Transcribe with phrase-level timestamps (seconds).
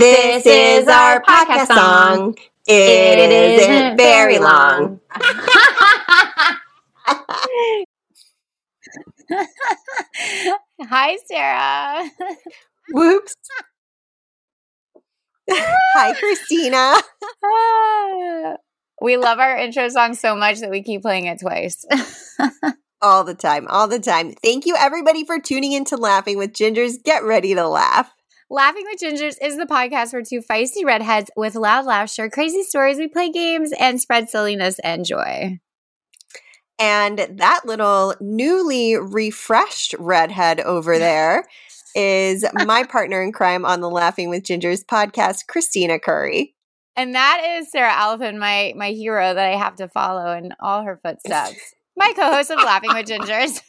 [0.00, 2.34] This is our podcast song.
[2.66, 4.98] It isn't very long.
[10.80, 12.10] Hi, Sarah.
[12.92, 13.36] Whoops.
[15.50, 16.96] Hi, Christina.
[19.02, 21.84] We love our intro song so much that we keep playing it twice.
[23.02, 24.32] All the time, all the time.
[24.42, 27.02] Thank you, everybody, for tuning in to Laughing with Gingers.
[27.02, 28.10] Get ready to laugh.
[28.52, 32.64] Laughing with Gingers is the podcast where two feisty redheads with loud laughs share crazy
[32.64, 35.60] stories, we play games, and spread silliness and joy.
[36.76, 41.44] And that little newly refreshed redhead over there
[41.94, 46.56] is my partner in crime on the Laughing with Gingers podcast, Christina Curry.
[46.96, 50.82] And that is Sarah Alpin, my my hero that I have to follow in all
[50.82, 51.76] her footsteps.
[51.96, 53.60] My co-host of Laughing with Gingers.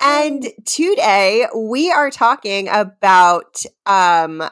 [0.00, 4.42] And today we are talking about um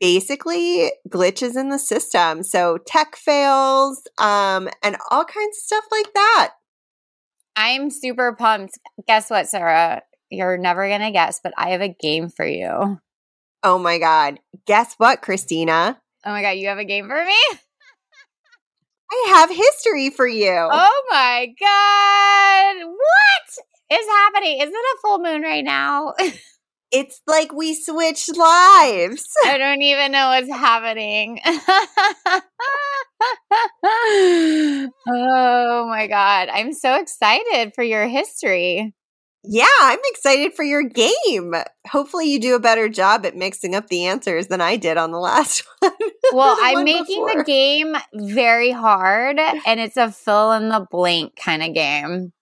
[0.00, 2.42] basically glitches in the system.
[2.42, 6.50] So tech fails um and all kinds of stuff like that.
[7.56, 8.78] I'm super pumped.
[9.06, 10.02] Guess what, Sarah?
[10.30, 12.98] You're never gonna guess, but I have a game for you.
[13.62, 14.38] Oh my god.
[14.66, 16.00] Guess what, Christina?
[16.24, 17.58] Oh my god, you have a game for me?
[19.12, 20.50] I have history for you.
[20.50, 22.86] Oh my god.
[22.86, 24.60] What is happening?
[24.60, 26.14] Is it a full moon right now?
[26.92, 29.24] It's like we switched lives.
[29.44, 31.38] I don't even know what's happening.
[35.08, 36.48] oh my god.
[36.48, 38.92] I'm so excited for your history.
[39.42, 41.54] Yeah, I'm excited for your game.
[41.88, 45.12] Hopefully, you do a better job at mixing up the answers than I did on
[45.12, 45.92] the last one.
[46.32, 51.36] Well, I'm one making the game very hard and it's a fill in the blank
[51.36, 52.32] kind of game.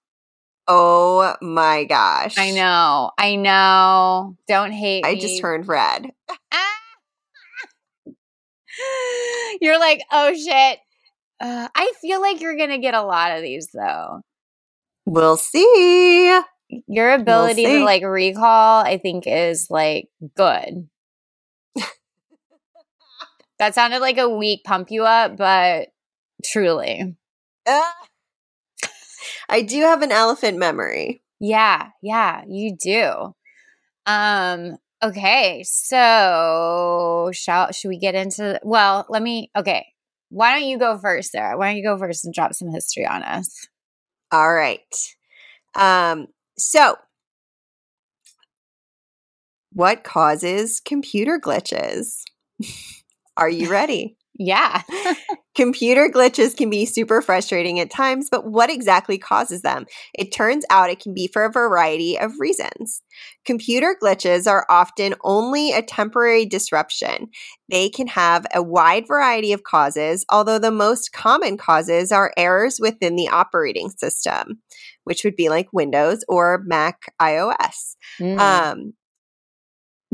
[0.71, 2.37] Oh my gosh.
[2.37, 3.11] I know.
[3.17, 4.37] I know.
[4.47, 5.21] Don't hate I me.
[5.21, 6.13] just turned red.
[6.53, 6.79] Ah!
[9.63, 10.79] You're like, oh shit.
[11.41, 14.23] Uh, I feel like you're going to get a lot of these though.
[15.07, 16.41] We'll see.
[16.87, 17.78] Your ability see.
[17.78, 20.89] to like recall, I think, is like good.
[23.59, 25.89] that sounded like a weak pump you up, but
[26.45, 27.17] truly.
[29.48, 31.22] I do have an elephant memory.
[31.41, 33.34] Yeah, yeah, you do.
[34.06, 39.86] Um, okay, so shall should we get into well, let me okay.
[40.31, 41.56] Why don't you go first, Sarah?
[41.56, 43.66] Why don't you go first and drop some history on us?
[44.31, 44.81] All right.
[45.75, 46.26] Um,
[46.59, 46.97] so
[49.72, 52.25] what causes computer glitches?
[53.36, 54.16] Are you ready?
[54.38, 54.82] Yeah.
[55.56, 59.84] Computer glitches can be super frustrating at times, but what exactly causes them?
[60.15, 63.03] It turns out it can be for a variety of reasons.
[63.44, 67.27] Computer glitches are often only a temporary disruption.
[67.69, 72.78] They can have a wide variety of causes, although the most common causes are errors
[72.81, 74.60] within the operating system,
[75.03, 78.38] which would be like Windows or Mac iOS Mm.
[78.38, 78.93] um,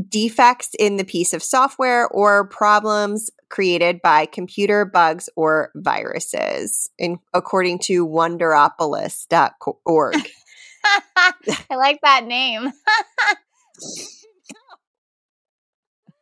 [0.09, 7.19] defects in the piece of software or problems created by computer bugs or viruses, in,
[7.33, 10.15] according to wonderopolis.org.
[11.17, 12.73] I like that name.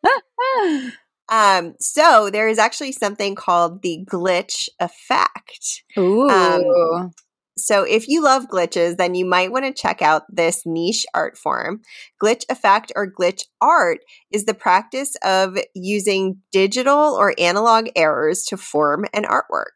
[1.28, 5.82] um, so there is actually something called the glitch effect.
[5.98, 7.10] Ooh.
[7.56, 11.36] So if you love glitches, then you might want to check out this niche art
[11.36, 11.82] form.
[12.22, 13.98] Glitch effect or glitch art
[14.30, 19.72] is the practice of using digital or analog errors to form an artwork.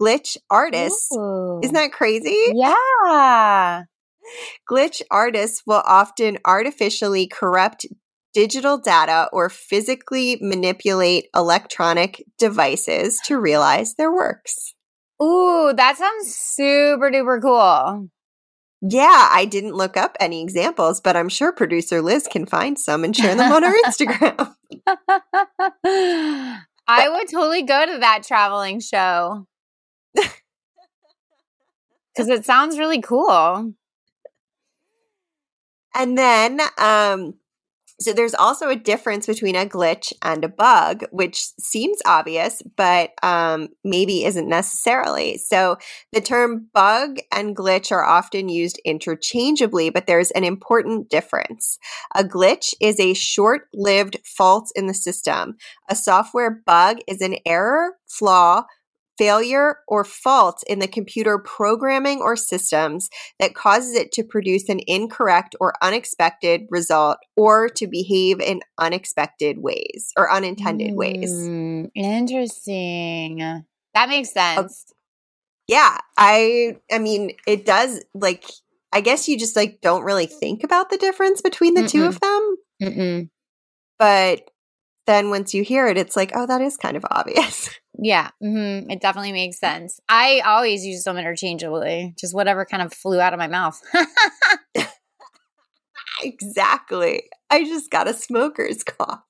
[0.00, 1.60] Glitch artists, Ooh.
[1.62, 2.36] isn't that crazy?
[2.54, 3.84] Yeah.
[4.70, 7.86] Glitch artists will often artificially corrupt
[8.34, 14.74] digital data or physically manipulate electronic devices to realize their works.
[15.22, 18.08] Ooh, that sounds super duper cool.
[18.82, 23.04] Yeah, I didn't look up any examples, but I'm sure producer Liz can find some
[23.04, 24.54] and share them on her Instagram.
[26.88, 29.46] I would totally go to that traveling show.
[32.14, 33.74] Because it sounds really cool.
[35.94, 37.34] And then, um,
[37.98, 43.12] so there's also a difference between a glitch and a bug, which seems obvious, but
[43.22, 45.38] um, maybe isn't necessarily.
[45.38, 45.78] So
[46.12, 51.78] the term bug and glitch are often used interchangeably, but there's an important difference.
[52.14, 55.56] A glitch is a short lived fault in the system,
[55.88, 58.64] a software bug is an error, flaw,
[59.18, 63.08] failure or fault in the computer programming or systems
[63.38, 69.58] that causes it to produce an incorrect or unexpected result or to behave in unexpected
[69.58, 71.90] ways or unintended mm, ways.
[71.94, 73.38] Interesting.
[73.94, 74.92] That makes sense.
[75.68, 78.44] Yeah, I I mean, it does like
[78.92, 81.90] I guess you just like don't really think about the difference between the Mm-mm.
[81.90, 82.56] two of them.
[82.82, 83.30] Mm-mm.
[83.98, 84.50] But
[85.06, 87.70] then once you hear it, it's like, oh, that is kind of obvious.
[87.98, 88.90] Yeah, mm-hmm.
[88.90, 90.00] it definitely makes sense.
[90.08, 93.80] I always use them interchangeably, just whatever kind of flew out of my mouth.
[96.22, 97.24] exactly.
[97.48, 99.22] I just got a smoker's cough.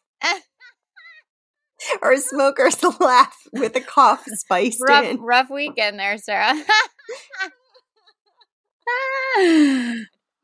[2.02, 5.20] or a smoker's laugh with a cough spiced rough, in.
[5.20, 6.54] Rough weekend there, Sarah.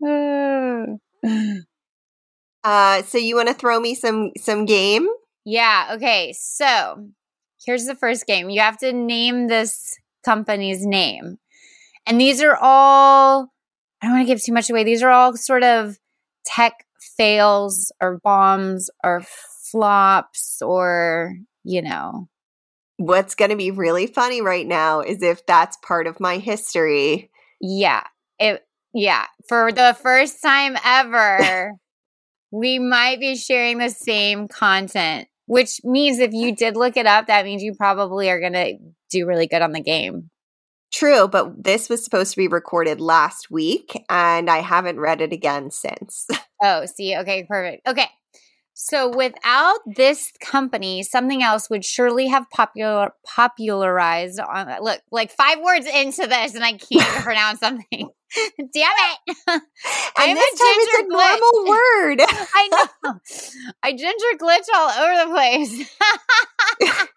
[2.65, 5.09] uh, so you want to throw me some some game?
[5.45, 5.91] Yeah.
[5.95, 6.35] Okay.
[6.39, 7.09] So
[7.65, 8.51] here's the first game.
[8.51, 11.39] You have to name this company's name.
[12.07, 13.53] And these are all,
[14.01, 14.85] I don't want to give too much away.
[14.85, 15.99] These are all sort of
[16.45, 16.87] tech
[17.17, 19.23] fails or bombs or
[19.71, 22.29] flops or, you know.
[22.97, 27.31] What's going to be really funny right now is if that's part of my history.
[27.61, 28.03] Yeah.
[28.39, 29.27] It, yeah.
[29.49, 31.73] For the first time ever,
[32.51, 37.27] we might be sharing the same content which means if you did look it up,
[37.27, 38.79] that means you probably are going to
[39.11, 40.31] do really good on the game.
[40.91, 45.31] True, but this was supposed to be recorded last week and I haven't read it
[45.31, 46.27] again since.
[46.63, 47.87] oh, see, okay, perfect.
[47.87, 48.07] Okay.
[48.85, 55.61] So without this company, something else would surely have popular popularized on look, like five
[55.61, 57.87] words into this and I can't pronounce something.
[58.59, 59.37] Damn it.
[60.17, 61.39] I'm this a ginger it's a glitch.
[61.39, 62.21] normal word.
[62.55, 62.69] I
[63.05, 63.21] know.
[63.85, 65.35] I ginger glitch all over the
[66.91, 67.13] place.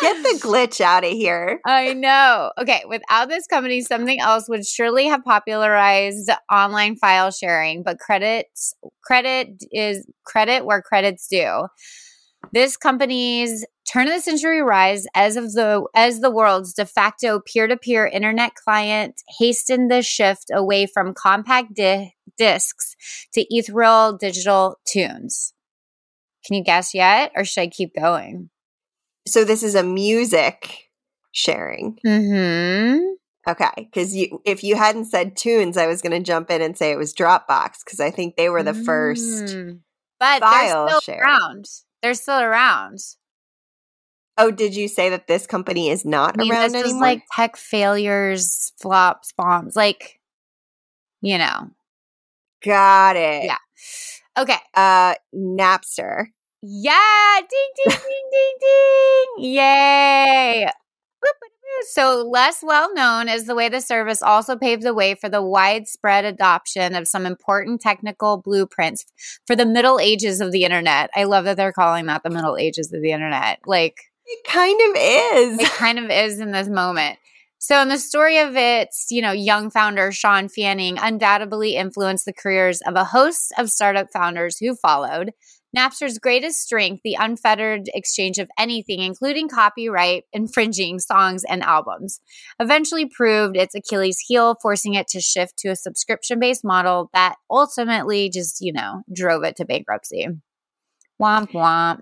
[0.00, 1.60] Get the glitch out of here.
[1.66, 2.52] I know.
[2.60, 8.74] Okay, without this company, something else would surely have popularized online file sharing, but credits
[9.04, 11.66] credit is credit where credit's due.
[12.52, 17.40] This company's turn of the century rise as of the as the world's de facto
[17.40, 22.94] peer-to-peer internet client hastened the shift away from compact di- discs
[23.32, 25.52] to ethereal digital tunes.
[26.46, 28.50] Can you guess yet or should I keep going?
[29.28, 30.90] So this is a music
[31.32, 31.98] sharing.
[32.04, 33.14] Mhm.
[33.46, 36.76] Okay, because you if you hadn't said tunes, I was going to jump in and
[36.76, 39.44] say it was Dropbox because I think they were the first.
[39.44, 39.80] Mm.
[40.20, 41.22] But file they're still share.
[41.22, 41.66] around.
[42.02, 42.98] They're still around.
[44.36, 47.00] Oh, did you say that this company is not I mean, around anymore?
[47.00, 50.20] like tech failures, flops, bombs, like
[51.20, 51.70] you know.
[52.64, 53.44] Got it.
[53.44, 53.58] Yeah.
[54.36, 54.58] Okay.
[54.74, 56.26] Uh, Napster.
[56.62, 59.54] Yeah, ding, ding, ding, ding, ding.
[59.54, 60.68] Yay.
[61.90, 65.42] So, less well known is the way the service also paved the way for the
[65.42, 69.04] widespread adoption of some important technical blueprints
[69.46, 71.10] for the Middle Ages of the internet.
[71.14, 73.60] I love that they're calling that the Middle Ages of the internet.
[73.66, 73.96] Like,
[74.26, 75.60] it kind of is.
[75.60, 77.18] It kind of is in this moment.
[77.58, 82.32] So, in the story of its, you know, young founder Shawn Fanning undoubtedly influenced the
[82.32, 85.32] careers of a host of startup founders who followed.
[85.76, 92.20] Napster's greatest strength, the unfettered exchange of anything, including copyright infringing songs and albums,
[92.58, 97.36] eventually proved its Achilles heel, forcing it to shift to a subscription based model that
[97.50, 100.26] ultimately just, you know, drove it to bankruptcy.
[101.20, 102.00] Womp womp.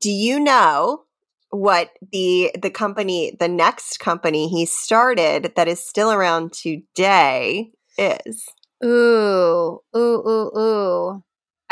[0.00, 1.02] Do you know
[1.50, 8.46] what the the company the next company he started that is still around today is
[8.82, 11.22] ooh ooh ooh ooh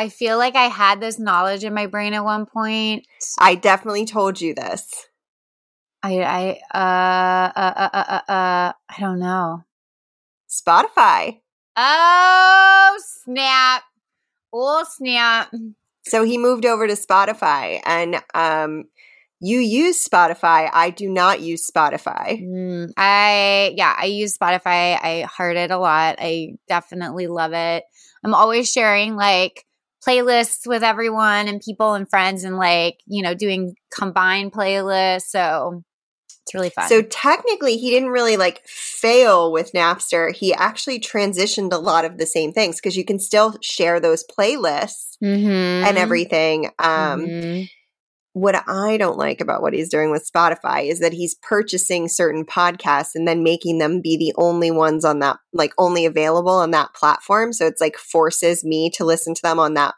[0.01, 3.07] i feel like i had this knowledge in my brain at one point
[3.39, 5.07] i definitely told you this
[6.03, 9.63] i i uh uh uh uh, uh, uh i don't know
[10.49, 11.39] spotify
[11.77, 13.83] oh snap
[14.53, 15.53] oh snap
[16.07, 18.85] so he moved over to spotify and um
[19.43, 20.69] you use Spotify.
[20.71, 22.43] I do not use Spotify.
[22.43, 24.99] Mm, I, yeah, I use Spotify.
[25.03, 26.17] I heard it a lot.
[26.19, 27.85] I definitely love it.
[28.23, 29.65] I'm always sharing like
[30.07, 35.29] playlists with everyone and people and friends and like, you know, doing combined playlists.
[35.29, 35.83] So
[36.43, 36.89] it's really fun.
[36.89, 40.35] So technically, he didn't really like fail with Napster.
[40.35, 44.25] He actually transitioned a lot of the same things because you can still share those
[44.25, 45.87] playlists mm-hmm.
[45.87, 46.67] and everything.
[46.79, 47.63] Um, mm-hmm
[48.33, 52.45] what I don't like about what he's doing with Spotify is that he's purchasing certain
[52.45, 56.71] podcasts and then making them be the only ones on that, like only available on
[56.71, 57.53] that platform.
[57.53, 59.95] So it's like forces me to listen to them on that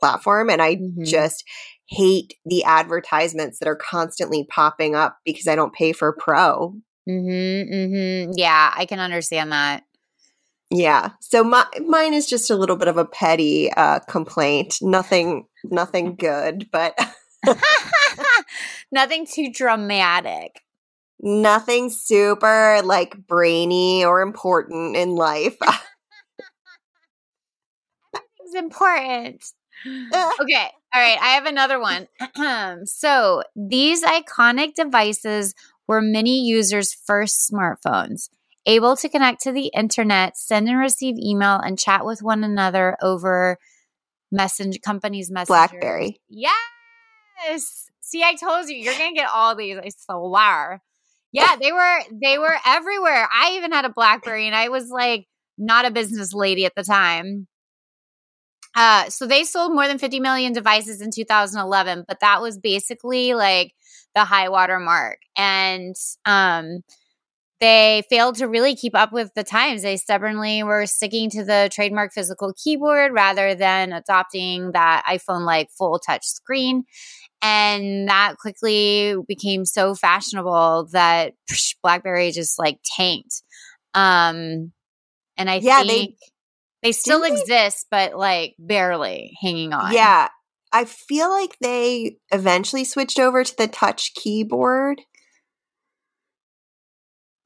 [0.00, 0.50] platform.
[0.50, 1.04] And I mm-hmm.
[1.04, 1.44] just
[1.88, 6.74] hate the advertisements that are constantly popping up because I don't pay for pro.
[7.08, 8.32] Mm-hmm, mm-hmm.
[8.34, 9.84] Yeah, I can understand that.
[10.70, 11.10] Yeah.
[11.20, 14.78] So my mine is just a little bit of a petty uh, complaint.
[14.82, 16.98] Nothing nothing good, but
[18.92, 20.60] Nothing too dramatic.
[21.20, 25.56] nothing super like brainy or important in life.
[28.40, 29.44] It's important.
[30.40, 30.70] Okay.
[30.94, 31.18] All right.
[31.20, 32.06] I have another one.
[32.86, 35.54] so, these iconic devices
[35.88, 38.28] were many users' first smartphones,
[38.64, 42.96] able to connect to the internet, send and receive email, and chat with one another
[43.02, 43.58] over
[44.30, 45.48] message companies' messages.
[45.48, 46.20] Blackberry.
[47.44, 47.90] Yes.
[48.00, 49.76] See, I told you, you're gonna get all these.
[49.78, 50.82] I swear.
[51.32, 53.28] Yeah, they were they were everywhere.
[53.32, 55.26] I even had a BlackBerry, and I was like
[55.58, 57.46] not a business lady at the time.
[58.74, 63.32] Uh, so they sold more than 50 million devices in 2011, but that was basically
[63.34, 63.72] like
[64.14, 65.18] the high water mark.
[65.36, 65.94] And
[66.26, 66.80] um,
[67.60, 69.82] they failed to really keep up with the times.
[69.82, 75.68] They stubbornly were sticking to the trademark physical keyboard rather than adopting that iPhone like
[75.76, 76.84] full touch screen.
[77.42, 83.42] And that quickly became so fashionable that psh, BlackBerry just like tanked.
[83.94, 84.72] Um,
[85.36, 86.16] and I Yeah, think they-
[86.82, 89.92] they, still didn't they- exist, but like barely hanging on.
[89.92, 90.28] Yeah.
[90.72, 95.00] I feel like they eventually switched over to the touch keyboard.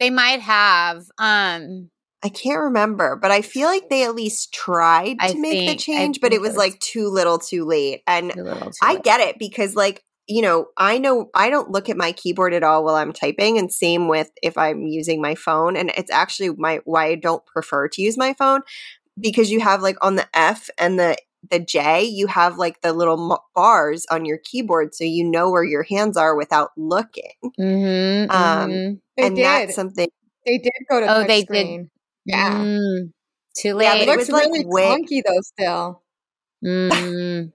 [0.01, 1.05] They might have.
[1.19, 1.91] Um,
[2.23, 5.71] I can't remember, but I feel like they at least tried to I make think-
[5.71, 8.03] the change, but it was it was- like too little too late.
[8.07, 9.03] And too too I late.
[9.05, 12.63] get it because like you know, I know I don't look at my keyboard at
[12.63, 16.51] all while I'm typing and same with if I'm using my phone and it's actually
[16.57, 18.61] my why I don't prefer to use my phone
[19.19, 21.17] because you have like on the F and the
[21.49, 25.51] the J, you have like the little mo- bars on your keyboard so you know
[25.51, 27.33] where your hands are without looking.
[27.59, 29.01] Mhm, Um, mhm.
[29.17, 29.45] They and did.
[29.45, 30.09] that's something
[30.47, 31.47] they did go to Oh, touch they did.
[31.47, 31.91] screen.
[32.25, 32.55] Yeah.
[32.55, 33.13] Mm,
[33.57, 34.03] too Yeah, It but late.
[34.03, 36.03] it looks was, like, really way- clunky though still.
[36.65, 37.53] Mm.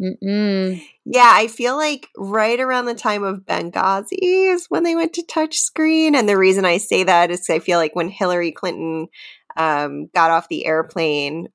[0.00, 0.80] Mm-mm.
[1.04, 5.22] Yeah, I feel like right around the time of Benghazi is when they went to
[5.24, 6.14] touchscreen.
[6.14, 9.08] And the reason I say that is I feel like when Hillary Clinton
[9.56, 11.48] um, got off the airplane,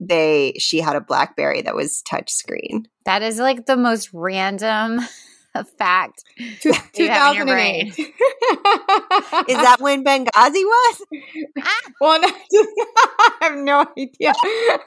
[0.00, 2.86] they she had a BlackBerry that was touchscreen.
[3.04, 5.00] That is like the most random
[5.78, 6.24] fact.
[6.60, 7.98] Two- You have in your 2008.
[9.48, 11.02] Is that when Benghazi was?
[12.00, 14.32] well, no, I have no idea.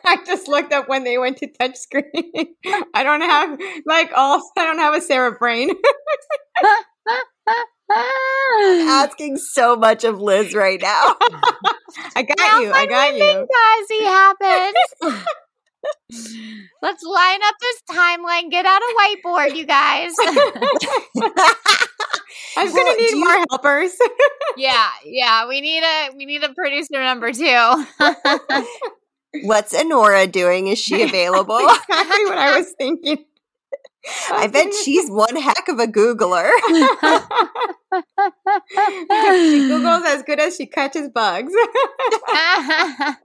[0.05, 2.45] I just looked up when they went to touchscreen.
[2.93, 4.41] I don't have like all.
[4.57, 5.71] I don't have a Sarah brain.
[8.89, 11.15] Asking so much of Liz right now.
[12.15, 12.71] I got you.
[12.71, 13.23] I got you.
[13.23, 15.25] Benghazi happens.
[16.81, 18.51] Let's line up this timeline.
[18.51, 20.11] Get out a whiteboard, you guys.
[22.57, 23.91] I'm Well, gonna need do you- more helpers.
[24.57, 25.47] yeah, yeah.
[25.47, 27.85] We need a we need a producer number two.
[29.43, 30.67] What's Honora doing?
[30.67, 31.57] Is she available?
[31.59, 33.25] exactly what I was thinking.
[34.31, 36.49] I bet she's one heck of a Googler.
[39.51, 41.53] she Google's as good as she catches bugs.
[41.53, 43.15] oh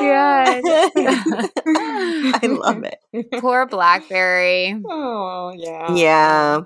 [0.00, 0.62] god.
[1.66, 3.00] I love it.
[3.40, 4.80] Poor Blackberry.
[4.88, 5.94] Oh yeah.
[5.94, 6.60] Yeah.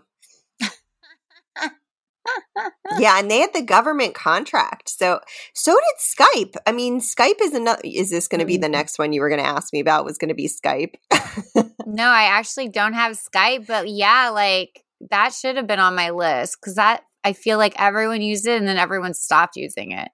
[2.99, 4.89] Yeah, and they had the government contract.
[4.91, 5.21] So
[5.55, 6.55] so did Skype.
[6.67, 8.73] I mean, Skype is another is this going to be the Mhm.
[8.73, 10.95] next one you were going to ask me about was going to be Skype.
[11.87, 16.11] No, I actually don't have Skype, but yeah, like that should have been on my
[16.11, 20.09] list because that I feel like everyone used it and then everyone stopped using it.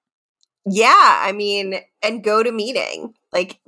[0.66, 3.12] yeah, I mean, and GoToMeeting.
[3.32, 3.60] Like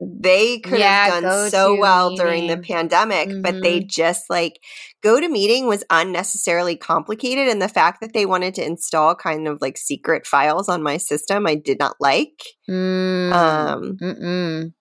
[0.00, 2.62] they could Yeah, have done so well during the Meeting.
[2.76, 4.58] pandemic, but they just like
[5.04, 9.76] GoToMeeting was unnecessarily complicated and the fact that they wanted to install kind of like
[9.76, 12.42] secret files on my system I did not like.
[12.68, 13.32] Mm.
[13.32, 14.72] Um Mm-mm.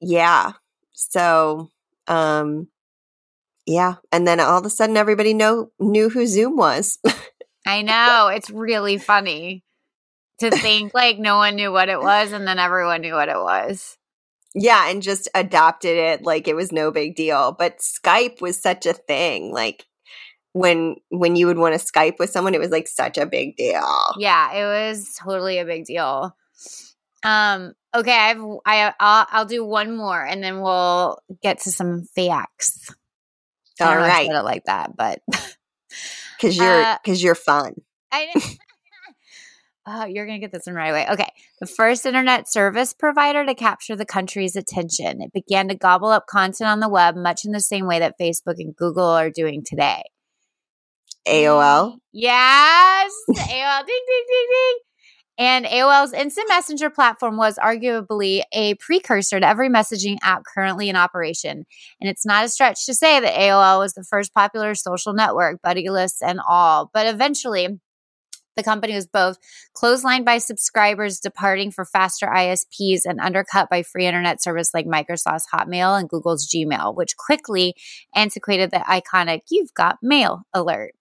[0.00, 0.52] yeah
[0.92, 1.70] so
[2.08, 2.66] um
[3.66, 6.98] yeah and then all of a sudden everybody know knew who zoom was
[7.66, 8.28] I know.
[8.34, 9.62] It's really funny
[10.40, 13.36] to think like no one knew what it was and then everyone knew what it
[13.38, 13.96] was.
[14.54, 18.86] Yeah and just adopted it like it was no big deal but skype was such
[18.86, 19.86] a thing like
[20.52, 23.56] when when you would want to skype with someone it was like such a big
[23.56, 23.82] deal
[24.18, 26.36] Yeah, it was totally a big deal.
[27.24, 32.02] Um, okay, I've I I'll, I'll do one more and then we'll get to some
[32.14, 32.94] facts.
[33.80, 35.20] I all I right said it like that, but
[36.36, 37.74] because you're Uh, because you're fun
[38.10, 38.58] I didn't.
[39.84, 41.06] Oh, you're going to get this one right away.
[41.10, 41.28] Okay.
[41.60, 45.20] The first internet service provider to capture the country's attention.
[45.20, 48.14] It began to gobble up content on the web, much in the same way that
[48.20, 50.02] Facebook and Google are doing today.
[51.26, 51.96] AOL.
[52.12, 53.12] Yes.
[53.30, 53.86] AOL.
[53.86, 54.78] ding, ding, ding, ding.
[55.38, 60.94] And AOL's instant messenger platform was arguably a precursor to every messaging app currently in
[60.94, 61.64] operation.
[62.00, 65.60] And it's not a stretch to say that AOL was the first popular social network,
[65.62, 66.90] buddy lists and all.
[66.92, 67.80] But eventually,
[68.56, 69.38] the company was both
[69.74, 75.46] clotheslined by subscribers departing for faster ISPs and undercut by free internet service like Microsoft's
[75.52, 77.74] Hotmail and Google's Gmail, which quickly
[78.14, 80.94] antiquated the iconic You've Got Mail alert.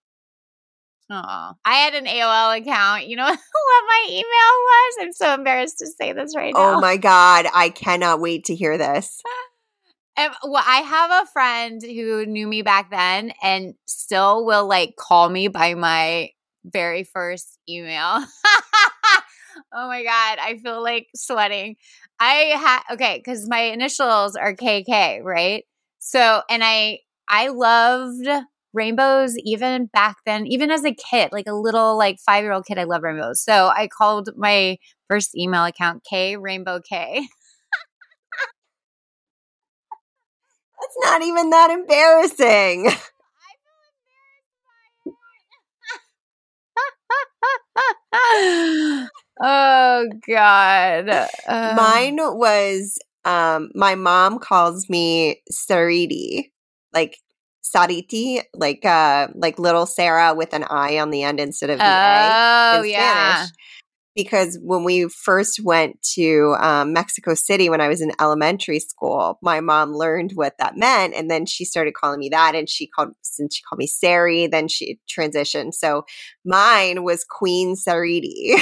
[1.13, 3.07] Oh, I had an AOL account.
[3.07, 4.95] You know what my email was?
[5.01, 6.77] I'm so embarrassed to say this right oh now.
[6.77, 7.47] Oh my God.
[7.53, 9.21] I cannot wait to hear this.
[10.43, 15.27] Well, I have a friend who knew me back then and still will like call
[15.29, 16.29] me by my
[16.65, 18.23] very first email.
[19.73, 20.37] oh my God.
[20.41, 21.75] I feel like sweating.
[22.19, 25.63] I had, okay, because my initials are KK, right?
[25.99, 28.27] So, and I, I loved
[28.73, 32.65] rainbows even back then, even as a kid, like a little like five year old
[32.65, 33.43] kid, I love rainbows.
[33.43, 34.77] So I called my
[35.07, 37.27] first email account K Rainbow K.
[40.79, 42.89] That's not even that embarrassing.
[49.41, 51.09] oh God.
[51.09, 56.51] Uh, Mine was um my mom calls me Sariti,
[56.93, 57.17] like
[57.63, 61.83] Sariti, like uh like little Sarah with an I on the end instead of the
[61.85, 62.87] oh, A.
[62.87, 63.35] yeah.
[63.35, 63.51] Spanish.
[64.15, 69.39] Because when we first went to um, Mexico City when I was in elementary school,
[69.41, 72.55] my mom learned what that meant, and then she started calling me that.
[72.55, 75.73] And she called since she called me Sari, then she transitioned.
[75.73, 76.03] So
[76.43, 78.55] mine was Queen Sariti.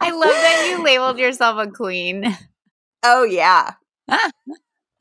[0.00, 2.36] I love that you labeled yourself a queen.
[3.02, 3.72] Oh yeah.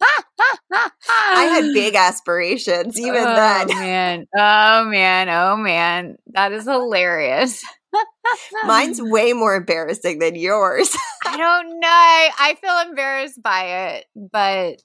[0.02, 3.68] I had big aspirations even oh, then.
[3.80, 4.28] man.
[4.36, 5.30] Oh man.
[5.30, 6.18] Oh man.
[6.34, 7.64] That is hilarious.
[8.66, 10.96] Mine's way more embarrassing than yours.
[11.26, 11.88] I don't know.
[11.90, 14.82] I feel embarrassed by it, but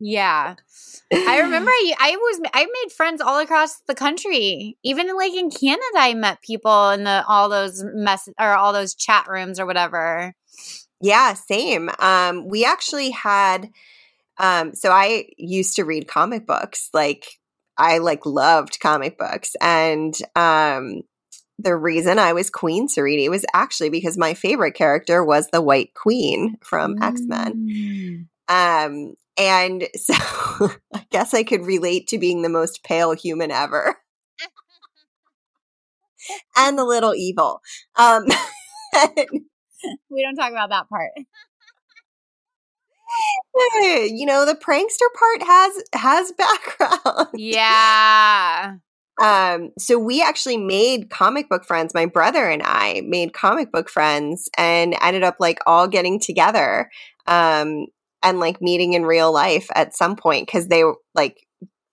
[0.00, 0.56] yeah.
[1.12, 4.76] I remember I, I was I made friends all across the country.
[4.82, 8.94] Even like in Canada I met people in the all those mess or all those
[8.94, 10.34] chat rooms or whatever.
[11.00, 11.90] Yeah, same.
[11.98, 13.70] Um we actually had
[14.38, 16.88] um, so I used to read comic books.
[16.92, 17.26] Like
[17.76, 19.54] I like loved comic books.
[19.60, 21.02] And um
[21.58, 25.94] the reason I was Queen Sariti was actually because my favorite character was the White
[25.94, 27.02] Queen from mm.
[27.02, 28.28] X-Men.
[28.48, 30.14] Um and so
[30.92, 33.96] I guess I could relate to being the most pale human ever.
[36.56, 37.60] and the little evil.
[37.96, 38.24] Um
[40.10, 41.10] we don't talk about that part
[44.06, 48.74] you know the prankster part has has background yeah
[49.22, 53.88] um so we actually made comic book friends my brother and i made comic book
[53.88, 56.90] friends and ended up like all getting together
[57.26, 57.86] um
[58.24, 61.46] and like meeting in real life at some point because they were like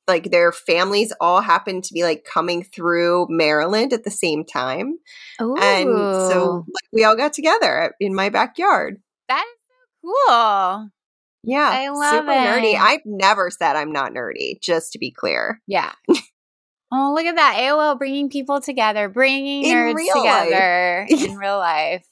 [0.07, 4.97] like their families all happened to be like coming through Maryland at the same time.
[5.41, 5.55] Ooh.
[5.57, 8.97] And so like, we all got together in my backyard.
[9.29, 10.89] That is so cool.
[11.43, 11.69] Yeah.
[11.71, 12.35] I love super it.
[12.35, 12.75] nerdy.
[12.79, 15.61] I've never said I'm not nerdy, just to be clear.
[15.67, 15.91] Yeah.
[16.91, 17.57] oh, look at that.
[17.59, 21.23] AOL bringing people together, bringing In nerds together life.
[21.29, 22.05] in real life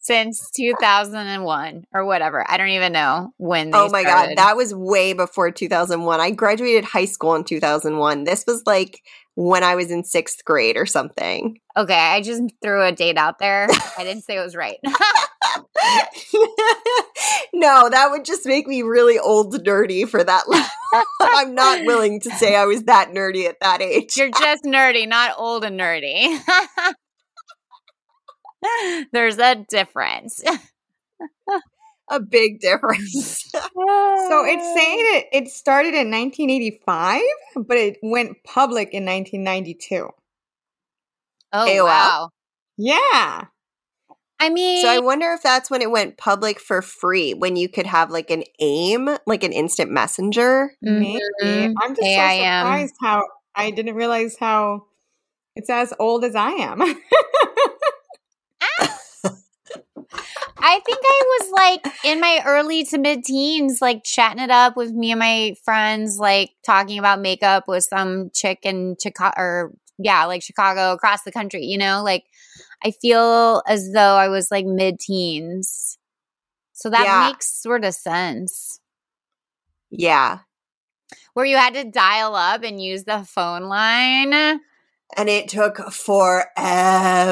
[0.00, 2.44] since 2001 or whatever.
[2.48, 4.36] I don't even know when Oh my started.
[4.36, 6.20] god, that was way before 2001.
[6.20, 8.22] I graduated high school in 2001.
[8.22, 9.02] This was like
[9.34, 11.58] when I was in 6th grade or something.
[11.76, 13.66] Okay, I just threw a date out there.
[13.98, 14.78] I didn't say it was right.
[17.66, 20.44] no, that would just make me really old nerdy for that.
[21.20, 24.16] I'm not willing to say I was that nerdy at that age.
[24.16, 26.38] You're just nerdy, not old and nerdy.
[29.12, 30.42] There's a difference.
[32.10, 33.50] a big difference.
[33.52, 37.20] so it's saying it it started in 1985,
[37.56, 40.08] but it went public in 1992.
[41.52, 41.84] Oh AOL.
[41.84, 42.30] wow.
[42.76, 43.46] Yeah.
[44.38, 47.68] I mean, So I wonder if that's when it went public for free, when you
[47.68, 50.72] could have like an AIM, like an instant messenger.
[50.82, 51.20] Maybe.
[51.42, 51.74] Mhm.
[51.82, 52.38] I'm just AIM.
[52.38, 54.86] so surprised how I didn't realize how
[55.54, 56.82] it's as old as I am.
[60.58, 64.76] I think I was like in my early to mid teens, like chatting it up
[64.76, 69.72] with me and my friends, like talking about makeup with some chick in Chicago or
[69.98, 72.02] yeah, like Chicago, across the country, you know?
[72.02, 72.24] Like
[72.84, 75.98] I feel as though I was like mid teens.
[76.72, 77.28] So that Yeah.
[77.30, 78.80] makes sort of sense.
[79.90, 80.40] Yeah.
[81.34, 84.32] Where you had to dial up and use the phone line.
[85.16, 86.44] And it took forever.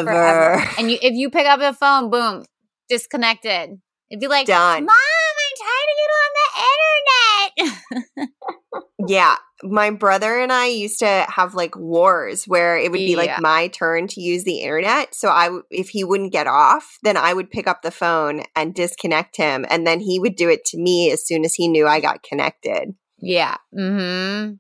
[0.05, 0.65] forever.
[0.79, 2.45] And you, if you pick up the phone, boom,
[2.89, 3.81] disconnected.
[4.11, 4.85] It'd be like, Done.
[4.85, 8.29] Mom, I'm trying to get on the internet.
[9.07, 9.37] Yeah.
[9.63, 13.17] My brother and I used to have like wars where it would be Yeah.
[13.17, 15.15] like my turn to use the internet.
[15.15, 18.43] So I, w- if he wouldn't get off, then I would pick up the phone
[18.57, 19.65] and disconnect him.
[19.71, 22.23] And then he would do it to me as soon as he knew I got
[22.23, 22.95] connected.
[23.19, 23.57] yeah.
[23.77, 24.55] Mm-hmm.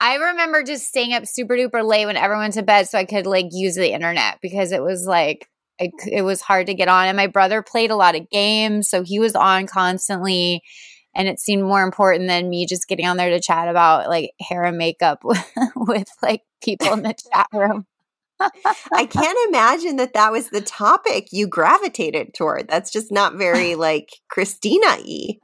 [0.00, 3.04] I remember just staying up super duper late when everyone went to bed so I
[3.04, 5.48] could like use the internet because it was like
[5.80, 7.06] I c it was hard to get on.
[7.06, 10.62] And my brother played a lot of games, so he was on constantly.
[11.14, 14.30] And it seemed more important than me just getting on there to chat about like
[14.40, 15.20] hair and makeup
[15.76, 17.86] with like people in the chat room.
[18.92, 22.68] I can't imagine that that was the topic you gravitated toward.
[22.68, 25.38] That's just not very like Christina y.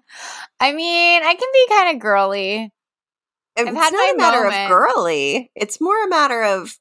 [0.58, 2.72] I mean, I can be kind of girly.
[3.56, 4.62] It's had not a matter moment.
[4.62, 5.50] of girly.
[5.54, 6.76] It's more a matter of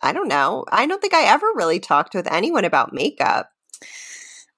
[0.00, 0.64] I don't know.
[0.70, 3.48] I don't think I ever really talked with anyone about makeup.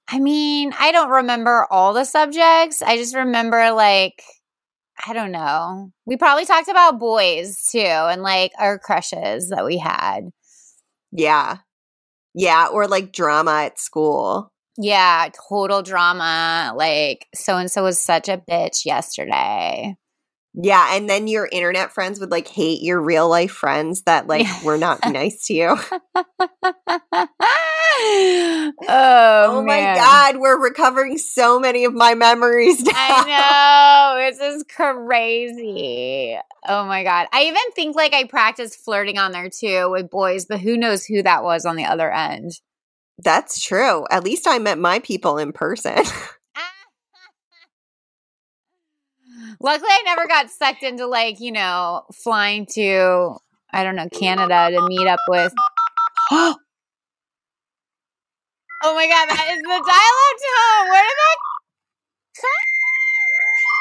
[0.08, 2.82] I mean, I don't remember all the subjects.
[2.82, 4.22] I just remember like
[5.06, 5.90] I don't know.
[6.06, 10.30] We probably talked about boys too and like our crushes that we had.
[11.10, 11.58] Yeah.
[12.34, 14.52] Yeah, or like drama at school.
[14.76, 16.72] Yeah, total drama.
[16.76, 19.96] Like so and so was such a bitch yesterday.
[20.54, 24.46] Yeah, and then your internet friends would like hate your real life friends that like
[24.64, 25.76] were not nice to you.
[28.88, 29.96] oh, Oh, my man.
[29.96, 32.92] god, we're recovering so many of my memories now.
[32.94, 34.30] I know.
[34.30, 36.36] This is crazy.
[36.66, 37.28] Oh my God.
[37.32, 41.04] I even think like I practiced flirting on there too with boys, but who knows
[41.04, 42.52] who that was on the other end.
[43.18, 44.06] That's true.
[44.10, 45.96] At least I met my people in person.
[49.60, 53.36] Luckily, I never got sucked into like, you know, flying to,
[53.72, 55.52] I don't know, Canada to meet up with.
[56.30, 56.56] Oh,
[58.84, 60.90] oh my God, that is the dial-up tone.
[60.90, 61.38] Where did that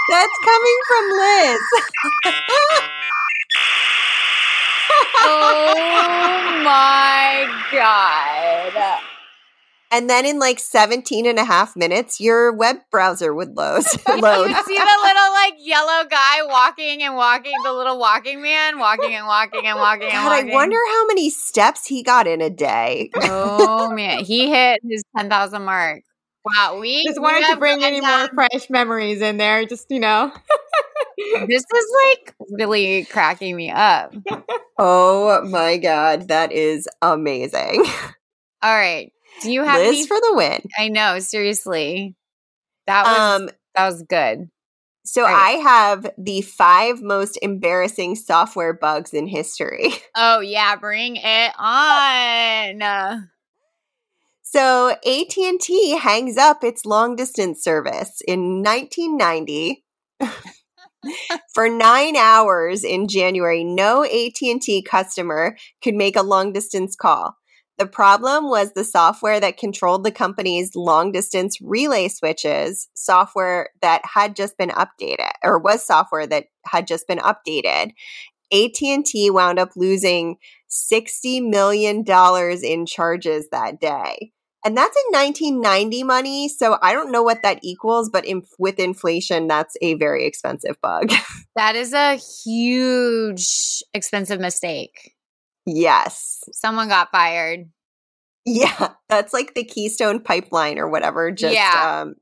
[0.09, 1.61] That's coming from Liz.
[5.23, 9.12] Oh my God.
[9.93, 13.83] And then in like 17 and a half minutes, your web browser would load.
[14.07, 14.49] You load.
[14.49, 19.13] would see the little like yellow guy walking and walking, the little walking man walking
[19.13, 22.49] and walking and walking and God, I wonder how many steps he got in a
[22.49, 23.11] day.
[23.23, 26.03] Oh man, he hit his ten thousand mark.
[26.43, 29.65] Wow, we Just we wanted to bring any more fresh memories in there.
[29.65, 30.31] Just you know.
[31.47, 34.13] This is like really cracking me up.
[34.77, 37.85] Oh my God, that is amazing.
[38.61, 39.79] All right, do you have?
[39.79, 40.61] Liz any- for the win.
[40.77, 42.15] I know, seriously,
[42.87, 44.49] that was Um, that was good.
[45.05, 45.33] so Right.
[45.33, 49.93] I have the five most embarrassing software bugs in history.
[50.15, 53.29] Oh yeah, bring it on.
[54.43, 59.83] So AT&T hangs up its long distance service in 1990.
[61.53, 67.35] For 9 hours in January, no AT&T customer could make a long distance call.
[67.77, 74.01] The problem was the software that controlled the company's long distance relay switches, software that
[74.05, 77.91] had just been updated or was software that had just been updated.
[78.53, 84.31] AT&T wound up losing 60 million dollars in charges that day.
[84.65, 88.79] And that's in 1990 money, so I don't know what that equals, but in, with
[88.79, 91.11] inflation that's a very expensive bug.
[91.55, 95.12] That is a huge expensive mistake.
[95.65, 96.41] Yes.
[96.51, 97.69] Someone got fired.
[98.45, 102.01] Yeah, that's like the Keystone pipeline or whatever just Yeah.
[102.01, 102.15] um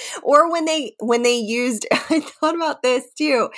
[0.22, 3.50] or when they when they used I thought about this too.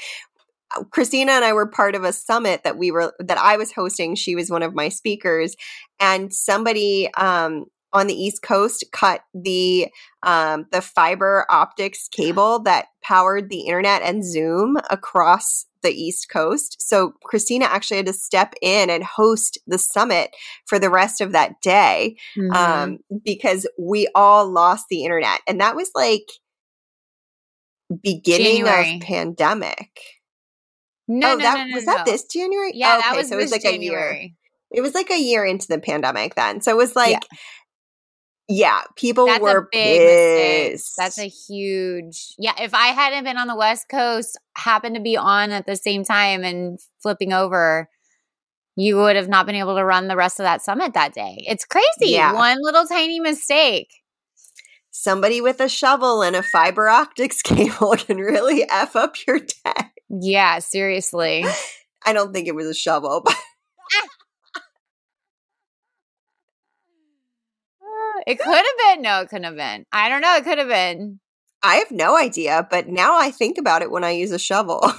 [0.90, 4.16] Christina and I were part of a summit that we were that I was hosting.
[4.16, 5.55] She was one of my speakers
[6.00, 9.88] and somebody um on the East Coast cut the
[10.24, 16.77] um the fiber optics cable that powered the internet and Zoom across the East Coast.
[16.81, 20.35] So Christina actually had to step in and host the summit
[20.66, 22.53] for the rest of that day Mm-hmm.
[22.53, 25.40] um, because we all lost the internet.
[25.47, 26.27] And that was like
[28.03, 28.97] beginning January.
[28.97, 30.01] of pandemic.
[31.07, 32.73] no, oh, no, that no, no, was that this January?
[32.75, 34.29] Yeah, that okay, was so it was like a year.
[34.73, 36.61] It was like a year into the pandemic then.
[36.61, 37.38] So it was like yeah,
[38.97, 40.95] people That's were pissed.
[40.97, 42.53] That's a huge yeah.
[42.61, 46.05] If I hadn't been on the West Coast, happened to be on at the same
[46.05, 47.89] time and flipping over,
[48.77, 51.45] you would have not been able to run the rest of that summit that day.
[51.47, 52.13] It's crazy.
[52.13, 52.33] Yeah.
[52.35, 53.89] One little tiny mistake.
[54.91, 59.91] Somebody with a shovel and a fiber optics cable can really F up your day.
[60.09, 61.45] Yeah, seriously.
[62.07, 63.35] I don't think it was a shovel, but
[68.27, 68.65] It could have
[68.97, 69.03] been.
[69.03, 69.85] No, it couldn't have been.
[69.93, 70.35] I don't know.
[70.37, 71.21] It could have been.
[71.63, 72.67] I have no idea.
[72.71, 74.81] But now I think about it when I use a shovel.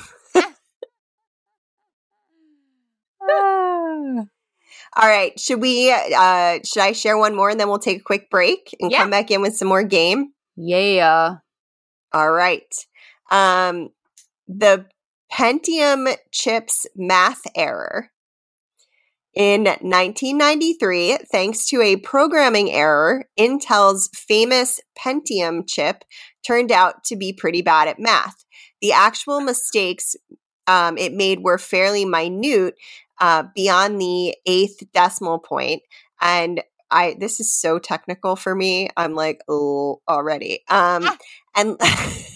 [4.97, 5.37] All right.
[5.39, 8.75] Should we uh should I share one more and then we'll take a quick break
[8.79, 8.99] and Yeah.
[8.99, 10.31] come back in with some more game?
[10.55, 11.35] yeah.
[12.13, 12.73] All right.
[13.31, 13.89] Um
[14.47, 14.85] the
[15.31, 18.11] Pentium chips math error.
[19.35, 26.05] In 1993, thanks to a programming error, Intel's famous Pentium chip
[26.47, 28.45] turned out to be pretty bad at math.
[28.81, 30.15] The actual mistakes
[30.67, 32.75] um, it made were fairly minute,
[33.19, 35.81] uh, beyond the eighth decimal point,
[36.21, 38.89] and I this is so technical for me.
[38.95, 40.61] I'm like, oh, already.
[40.69, 41.17] Um, Ah.
[41.55, 41.77] and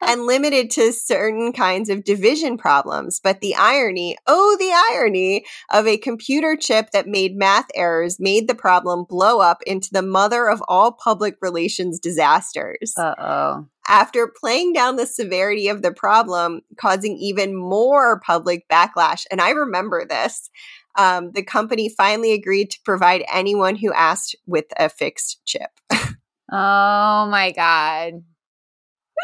[0.00, 3.20] and limited to certain kinds of division problems.
[3.20, 8.48] But the irony, oh, the irony of a computer chip that made math errors made
[8.48, 12.92] the problem blow up into the mother of all public relations disasters.
[12.96, 13.66] Uh oh.
[13.88, 19.50] After playing down the severity of the problem, causing even more public backlash, and I
[19.50, 20.50] remember this,
[20.96, 25.70] um, the company finally agreed to provide anyone who asked with a fixed chip.
[26.50, 28.22] Oh my god.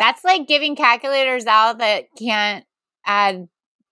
[0.02, 2.64] That's like giving calculators out that can't
[3.06, 3.46] add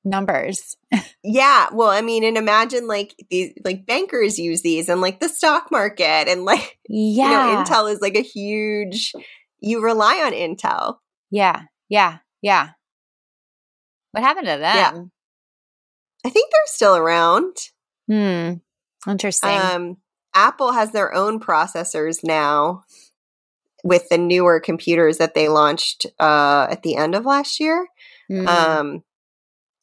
[0.04, 0.76] numbers.
[1.22, 5.28] Yeah, well, I mean, and imagine like these, like bankers use these, and like the
[5.28, 7.24] stock market, and like Yeah.
[7.50, 9.12] you know, Intel is like a huge.
[9.60, 10.96] You rely on Intel.
[11.30, 11.64] Yeah.
[11.90, 12.18] Yeah.
[12.40, 12.70] Yeah.
[14.12, 14.76] What happened to them?
[14.76, 14.92] Yeah.
[16.24, 17.54] I think they're still around.
[18.08, 18.54] Hmm.
[19.06, 19.50] Interesting.
[19.50, 19.96] Um,
[20.34, 22.84] Apple has their own processors now
[23.82, 27.88] with the newer computers that they launched uh, at the end of last year.
[28.28, 28.48] Hmm.
[28.48, 29.04] Um,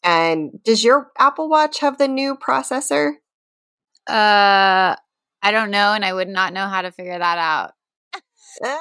[0.04, 3.14] and does your Apple Watch have the new processor?
[4.08, 4.96] uh
[5.44, 7.74] I don't know and I would not know how to figure that out.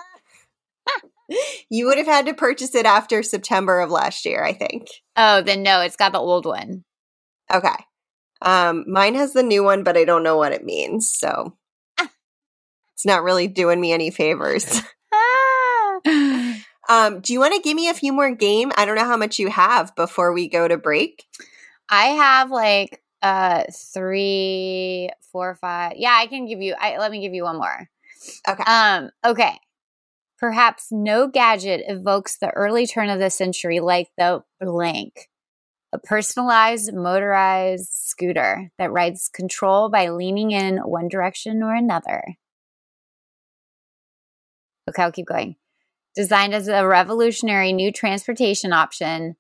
[1.70, 4.88] you would have had to purchase it after September of last year, I think.
[5.16, 6.84] Oh, then no, it's got the old one.
[7.52, 7.74] Okay.
[8.42, 11.12] Um, mine has the new one, but I don't know what it means.
[11.12, 11.56] So
[12.00, 14.82] it's not really doing me any favors.
[16.88, 18.70] Um, do you want to give me a few more game?
[18.76, 21.24] I don't know how much you have before we go to break.
[21.90, 25.94] I have like uh three, four, five.
[25.96, 27.88] Yeah, I can give you I let me give you one more.
[28.48, 28.62] Okay.
[28.64, 29.58] Um, okay.
[30.38, 35.28] Perhaps no gadget evokes the early turn of the century like the blank.
[35.92, 42.22] A personalized motorized scooter that rides control by leaning in one direction or another.
[44.88, 45.56] Okay, I'll keep going.
[46.16, 49.36] Designed as a revolutionary new transportation option,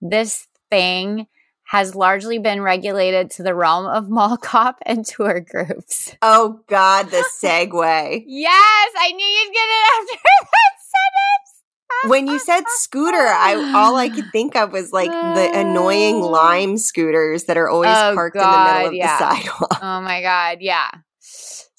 [0.00, 1.26] this thing
[1.70, 6.14] has largely been regulated to the realm of mall cop and tour groups.
[6.22, 8.24] Oh God, the Segway.
[8.26, 12.10] Yes, I knew you'd get it after that sentence.
[12.10, 16.78] when you said scooter, I all I could think of was like the annoying lime
[16.78, 19.18] scooters that are always Oh, parked in the middle of yeah.
[19.18, 19.78] the sidewalk.
[19.82, 20.88] Oh my God, yeah.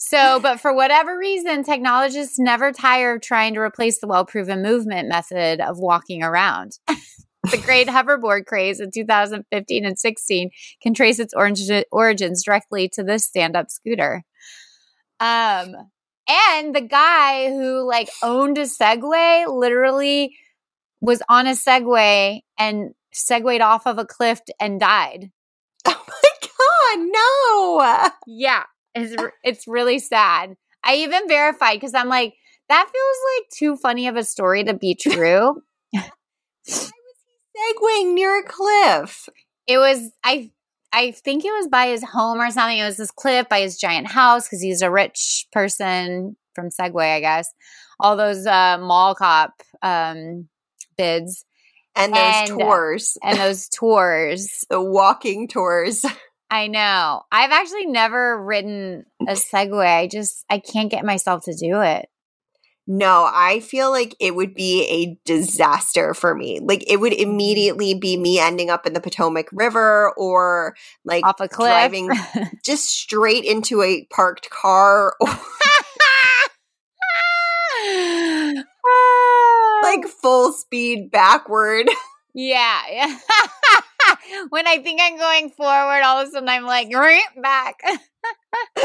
[0.07, 4.61] So, but for whatever reason, technologists never tire of trying to replace the well proven
[4.61, 6.79] movement method of walking around.
[6.87, 10.49] the great hoverboard craze in 2015 and 16
[10.81, 14.23] can trace its origi- origins directly to this stand up scooter.
[15.19, 15.75] Um,
[16.29, 20.37] and the guy who like owned a Segway literally
[21.01, 25.31] was on a Segway and segued off of a cliff and died.
[25.85, 28.09] Oh my God, no.
[28.25, 28.63] Yeah,
[29.03, 30.55] it's it's really sad.
[30.83, 32.33] I even verified because I'm like,
[32.69, 35.61] that feels like too funny of a story to be true.
[36.67, 39.29] Segwaying near a cliff.
[39.65, 40.51] it was I
[40.93, 42.77] I think it was by his home or something.
[42.77, 47.15] It was this cliff by his giant house because he's a rich person from Segway,
[47.15, 47.51] I guess.
[47.99, 50.47] All those uh, mall cop um,
[50.97, 51.43] bids
[51.95, 54.63] And those And- tours, and those tours.
[54.69, 56.05] the walking tours.
[56.49, 57.23] I know.
[57.31, 59.97] I've actually never ridden a Segway.
[59.97, 62.07] I just I can't get myself to do it.
[62.89, 66.61] No, I feel like it would be a disaster for me.
[66.61, 67.29] Like it would mm-hmm.
[67.29, 71.67] immediately be me ending up in the Potomac River or like Off a cliff.
[71.67, 72.09] driving
[72.63, 75.27] just straight into a parked car or
[79.83, 80.11] like oh.
[80.21, 81.89] full speed backward.
[82.33, 83.17] yeah, yeah.
[84.49, 87.75] when I think I'm going forward, all of a sudden I'm like right back.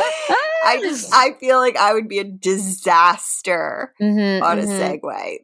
[0.65, 5.01] I just I feel like I would be a disaster Mhm, on a mhm.
[5.01, 5.39] Segway.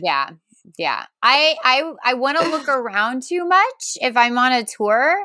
[0.00, 0.30] Yeah.
[0.78, 1.06] Yeah.
[1.22, 5.24] I I I want to look around too much if I'm on a tour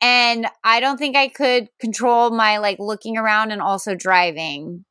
[0.00, 4.84] and I don't think I could control my like looking around and also driving.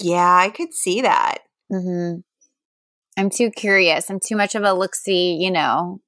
[0.00, 1.38] Yeah, I could see that.
[1.72, 2.20] Mm-hmm.
[3.18, 4.10] I'm too curious.
[4.10, 6.00] I'm too much of a look-see, you know.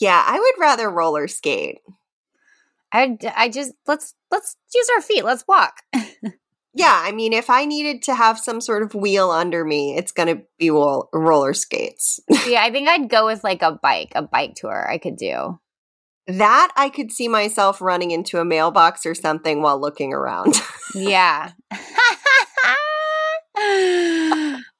[0.00, 1.78] Yeah, I would rather roller skate.
[2.92, 5.24] I I just let's let's use our feet.
[5.24, 5.82] Let's walk.
[6.78, 10.12] Yeah, I mean, if I needed to have some sort of wheel under me, it's
[10.12, 12.20] going to be roll- roller skates.
[12.46, 15.58] yeah, I think I'd go with like a bike, a bike tour I could do.
[16.26, 20.54] that I could see myself running into a mailbox or something while looking around.
[20.94, 21.52] Yeah.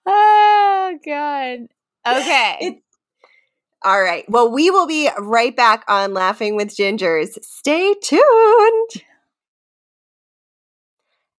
[0.07, 1.61] oh god.
[2.07, 2.57] Okay.
[2.61, 2.83] It-
[3.87, 4.29] All right.
[4.29, 7.39] Well, we will be right back on Laughing with Gingers.
[7.45, 8.91] Stay tuned.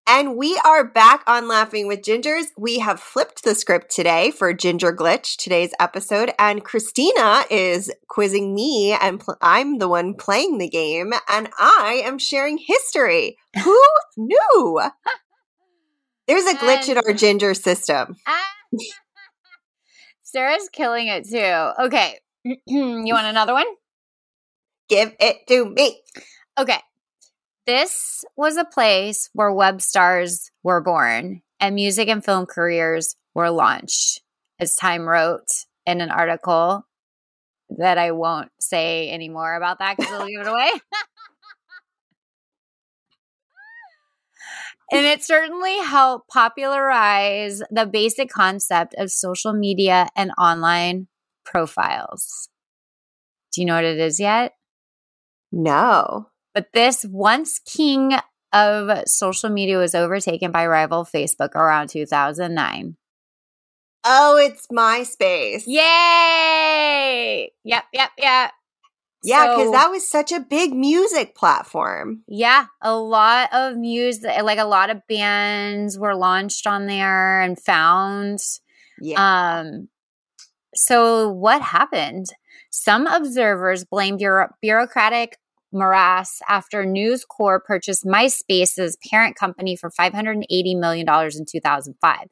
[0.08, 2.46] And we are back on Laughing with Gingers.
[2.58, 6.32] We have flipped the script today for Ginger Glitch, today's episode.
[6.40, 12.02] And Christina is quizzing me, and pl- I'm the one playing the game, and I
[12.06, 13.36] am sharing history.
[13.62, 13.84] Who
[14.16, 14.82] knew?
[16.30, 18.16] There's a glitch in our Ginger system.
[18.26, 18.54] Ah.
[20.24, 21.86] Sarah's killing it too.
[21.88, 22.20] Okay.
[22.44, 23.68] you want another one?
[24.90, 26.02] Give it to me.
[26.58, 26.80] Okay.
[27.66, 33.50] This was a place where web stars were born and music and film careers were
[33.50, 34.22] launched,
[34.60, 36.86] as Time wrote in an article
[37.78, 40.72] that I won't say anymore about that because it'll give it away.
[44.92, 51.08] and it certainly helped popularize the basic concept of social media and online
[51.52, 52.50] profiles.
[53.54, 54.54] Do you know what it is yet?
[55.52, 56.28] No.
[56.54, 58.14] But this once king
[58.54, 62.96] of social media was overtaken by rival Facebook around 2009.
[64.04, 65.64] Oh, it's MySpace.
[65.68, 67.52] Yay!
[67.64, 68.52] Yep, yep, yep.
[69.24, 72.24] Yeah, because So- that was such a big music platform.
[72.28, 77.60] Yeah, a lot of music, like a lot of bands were launched on there and
[77.60, 78.40] found.
[79.02, 79.60] Yeah.
[79.60, 79.90] Um,
[80.78, 82.28] so what happened?
[82.70, 85.38] Some observers blame bureau- bureaucratic
[85.74, 90.44] morass after News Corp purchased MySpace's parent company for $580
[90.80, 92.28] million in 2005.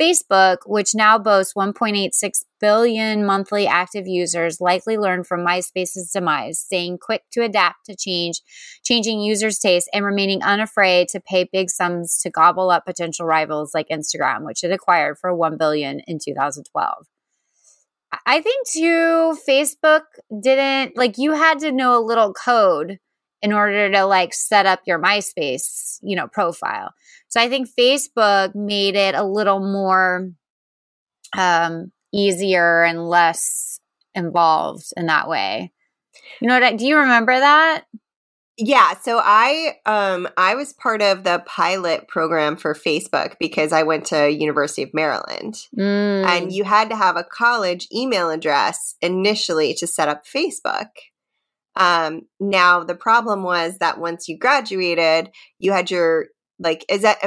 [0.00, 6.98] Facebook, which now boasts 1.86 billion monthly active users, likely learned from MySpace's demise, staying
[6.98, 8.40] quick to adapt to change,
[8.82, 13.72] changing users' tastes, and remaining unafraid to pay big sums to gobble up potential rivals
[13.74, 17.06] like Instagram, which it acquired for 1 billion in 2012.
[18.26, 20.02] I- think too, Facebook
[20.42, 22.98] didn't like you had to know a little code
[23.40, 26.92] in order to like set up your MySpace, you know, profile.
[27.28, 30.30] So I think Facebook made it a little more
[31.36, 33.80] um easier and less
[34.14, 35.72] involved in that way.
[36.40, 36.64] You know what?
[36.64, 37.84] I, do you remember that?
[38.58, 38.94] Yeah.
[39.00, 44.06] So I um I was part of the pilot program for Facebook because I went
[44.06, 45.54] to University of Maryland.
[45.76, 46.26] Mm.
[46.26, 50.88] And you had to have a college email address initially to set up Facebook.
[51.74, 56.26] Um, now the problem was that once you graduated, you had your
[56.58, 57.18] like is that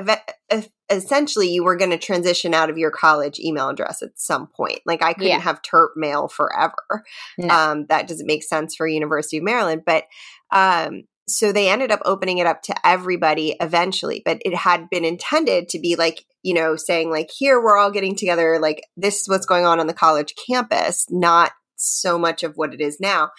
[0.90, 4.80] essentially you were going to transition out of your college email address at some point.
[4.86, 5.40] Like I couldn't Yeah.
[5.40, 7.04] have Terp mail forever.
[7.38, 7.48] No.
[7.54, 10.04] Um, that doesn't make sense for University of Maryland, but
[10.52, 14.22] um, so they ended up opening it up to everybody eventually.
[14.24, 17.92] But it had been intended to be like you know saying like here we're all
[17.92, 22.44] getting together, like this is what's going on on the college campus, not so much
[22.44, 23.32] of what it is now.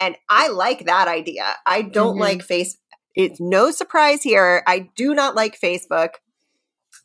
[0.00, 1.56] And I like that idea.
[1.66, 2.20] I don't Mhm.
[2.20, 2.76] like face.
[3.14, 4.62] It's no surprise here.
[4.66, 6.10] I do not like Facebook.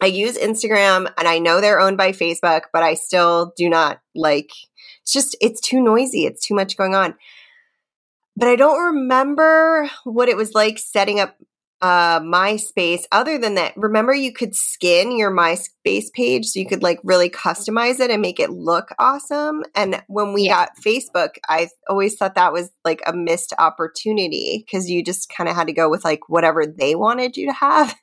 [0.02, 4.00] I use Instagram and I know they're owned by Facebook, but I still do not
[4.14, 4.52] like
[5.02, 6.26] it's just it's too noisy.
[6.26, 7.16] It's too much going on.
[8.36, 11.36] But I don't remember what it was like setting up
[11.82, 13.74] uh MySpace other than that.
[13.76, 18.22] Remember you could skin your MySpace page so you could like really customize it and
[18.22, 19.64] make it look awesome.
[19.76, 20.66] And when we Yeah.
[20.66, 25.50] got Facebook, I always thought that was like a missed opportunity because you just kind
[25.50, 27.94] of had to go with like whatever they wanted you to have.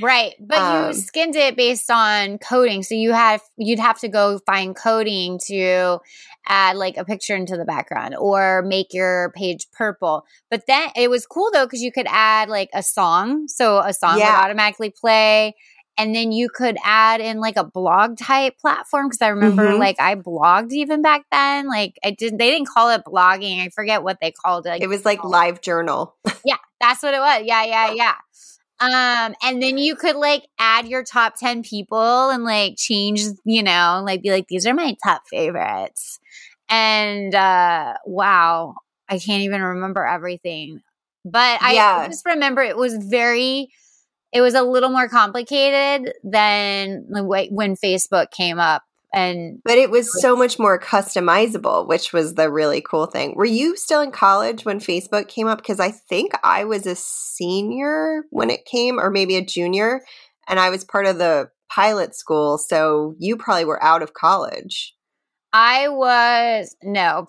[0.00, 4.08] Right, but Um, you skinned it based on coding, so you have you'd have to
[4.08, 5.98] go find coding to
[6.46, 10.24] add like a picture into the background or make your page purple.
[10.50, 13.92] But then it was cool though because you could add like a song, so a
[13.92, 14.36] song Yeah.
[14.36, 15.54] would automatically play,
[15.98, 19.78] and then you could add in like a blog type platform because I remember Mhm.
[19.80, 21.66] like I blogged even back then.
[21.68, 23.60] Like I didn't they didn't call it blogging.
[23.64, 24.70] I forget what they called it.
[24.70, 26.16] Like, It was like live journal.
[26.44, 27.42] yeah, that's what it was.
[27.44, 28.14] Yeah, yeah, yeah.
[28.80, 33.62] Um, and then you could like add your top 10 people and like change, you
[33.62, 36.18] know, like be like, these are my top favorites.
[36.68, 38.74] And uh wow,
[39.08, 40.80] I can't even remember everything.
[41.24, 42.08] But I Yeah.
[42.08, 43.68] just remember it was very
[44.32, 48.82] it was a little more complicated than the way when Facebook came up.
[49.12, 53.34] And But it was so much more customizable, which was the really cool thing.
[53.36, 55.58] Were you still in college when Facebook came up?
[55.58, 60.02] Because I think I was a senior when it came, or maybe a junior,
[60.46, 62.58] and I was part of the pilot school.
[62.58, 64.94] So you probably were out of college.
[65.52, 67.26] I was no,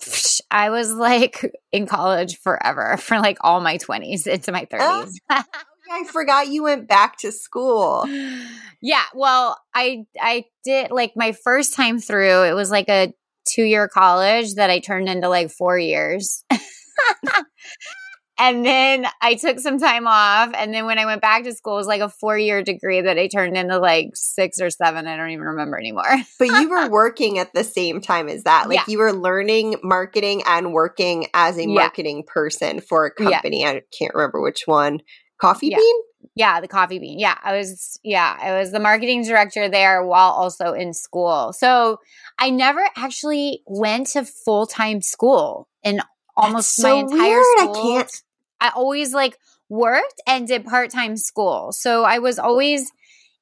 [0.50, 5.14] I was like in college forever for like all my 20s into my 30s.
[5.90, 8.04] I forgot you went back to school.
[8.80, 13.12] yeah, well, I I did like my first time through, it was like a
[13.56, 16.44] 2-year college that I turned into like 4 years.
[18.38, 21.74] and then I took some time off and then when I went back to school
[21.74, 25.16] it was like a 4-year degree that I turned into like 6 or 7, I
[25.16, 26.04] don't even remember anymore.
[26.38, 28.68] But you were working at the same time as that.
[28.68, 28.84] Like Yeah.
[28.86, 31.66] you were learning marketing and working as a Yeah.
[31.66, 33.32] marketing person for a Yeah.
[33.40, 33.66] company.
[33.66, 35.00] I can't remember which one.
[35.40, 35.78] Coffee Yeah.
[35.78, 35.96] Bean?
[36.34, 37.18] Yeah, the coffee bean.
[37.18, 41.52] Yeah, I was yeah, I was the marketing director there while also in school.
[41.52, 41.98] So
[42.38, 46.00] I never actually went to full time school in
[46.36, 47.58] almost so my entire weird.
[47.58, 48.22] I can't-
[48.60, 49.38] I always like
[49.70, 51.72] worked and did part time school.
[51.72, 52.90] So I was always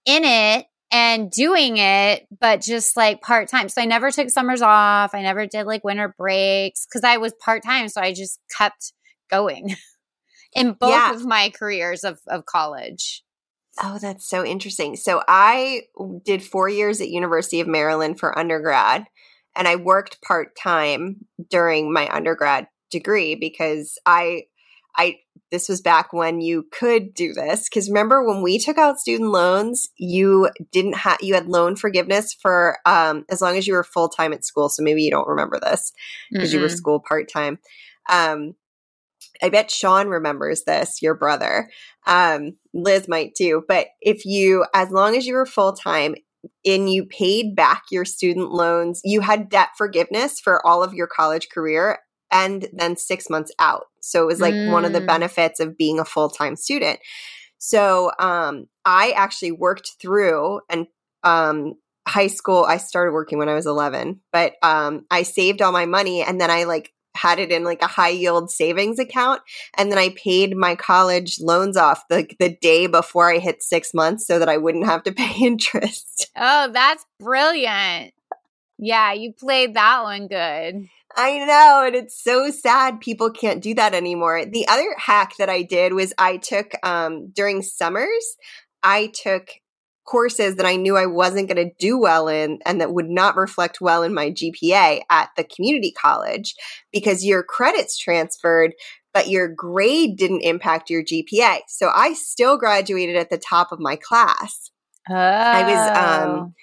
[0.06, 3.68] in it and doing it, but just like part time.
[3.68, 5.14] So I never took summers off.
[5.14, 7.88] I never did like winter breaks because I was part time.
[7.88, 8.92] So I just kept
[9.30, 9.74] going
[10.54, 11.14] in both Yeah.
[11.14, 13.22] of my careers of, of college.
[13.82, 14.96] Oh, that's so interesting.
[14.96, 15.82] So I
[16.24, 19.06] did four years at University of Maryland for undergrad,
[19.54, 24.44] and I worked part time during my undergrad degree because I,
[24.96, 25.18] I
[25.50, 27.68] this was back when you could do this.
[27.68, 32.34] Because remember when we took out student loans, you didn't have you had loan forgiveness
[32.34, 34.68] for um, as long as you were full time at school.
[34.68, 35.92] So maybe you don't remember this
[36.30, 37.58] because you were school part time.
[38.10, 38.54] Um,
[39.42, 41.70] I bet Sean remembers this, your brother.
[42.06, 43.64] Um, Liz might too.
[43.68, 46.14] But if you, as long as you were full time
[46.64, 51.06] and you paid back your student loans, you had debt forgiveness for all of your
[51.06, 51.98] college career
[52.30, 53.84] and then six months out.
[54.00, 55.06] So it was like one of the Mm.
[55.06, 57.00] benefits of being a full time student.
[57.58, 60.86] So um, I actually worked through and
[61.24, 61.74] um,
[62.06, 62.64] high school.
[62.64, 66.40] I started working when I was 11, but um, I saved all my money and
[66.40, 69.40] then I like had it in like a high yield savings account
[69.76, 73.94] and then I paid my college loans off the the day before I hit 6
[73.94, 76.30] months so that I wouldn't have to pay interest.
[76.36, 78.14] Oh, that's brilliant.
[78.78, 80.88] Yeah, you played that one good.
[81.16, 84.44] I know, and it's so sad people can't do that anymore.
[84.44, 88.36] The other hack that I did was I took um during summers,
[88.82, 89.48] I took
[90.08, 93.36] courses that I knew I wasn't going to do well in and that would not
[93.36, 96.54] reflect well in my GPA at the community college
[96.92, 98.72] because your credits transferred
[99.14, 101.60] but your grade didn't impact your GPA.
[101.66, 104.70] So I still graduated at the top of my class.
[105.10, 105.14] Oh.
[105.14, 106.54] was, um,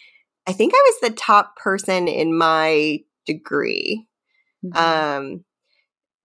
[0.48, 4.08] I think I was the top person in my degree.
[4.64, 4.78] Mhm.
[4.78, 5.46] Um,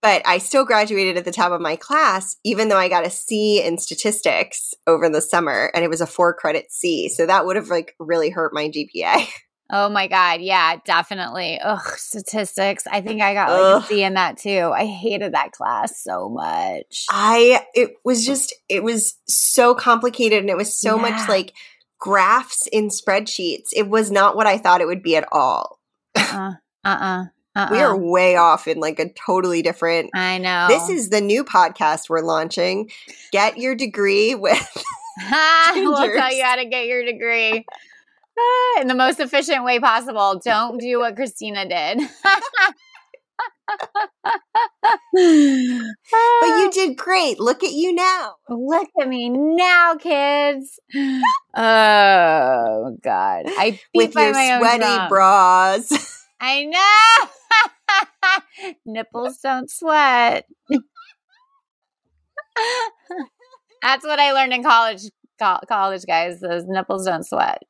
[0.02, 3.10] but I still graduated at the top of my class, even though I got a
[3.10, 7.08] C in statistics over the summer, and it was a four credit C.
[7.08, 9.26] So that would have like really hurt my GPA.
[9.70, 10.40] oh my God.
[10.40, 11.58] Yeah, definitely.
[11.62, 12.84] Ugh, statistics.
[12.90, 13.82] I think I got like Ugh.
[13.82, 14.70] a C in that too.
[14.74, 17.06] I hated that class so much.
[17.10, 21.02] I it was just it was so complicated, and it was so Yeah.
[21.10, 21.52] much like
[21.98, 23.68] graphs in spreadsheets.
[23.74, 25.78] It was not what I thought it would be at all.
[26.16, 26.52] Uh
[26.84, 26.88] uh.
[26.88, 27.24] Uh
[27.56, 27.68] uh.
[27.70, 30.10] We are way off in like a totally different.
[30.14, 30.66] I know.
[30.68, 32.90] This is the new podcast we're launching.
[33.32, 34.58] Get your degree with
[35.74, 37.64] we'll tell you how to get your degree
[38.38, 40.40] Ah, in the most efficient way possible.
[40.42, 42.00] Don't do what Christina did.
[45.12, 47.38] But you did great.
[47.38, 48.34] Look at you now.
[48.48, 50.78] Look at me now, kids.
[51.52, 53.42] Oh God.
[53.46, 56.19] I beat With by your my sweaty bras.
[56.40, 57.28] I know.
[58.86, 60.46] Nipples don't sweat.
[63.82, 65.02] That's what I learned in college.
[65.40, 67.62] co- College guys, those nipples don't sweat.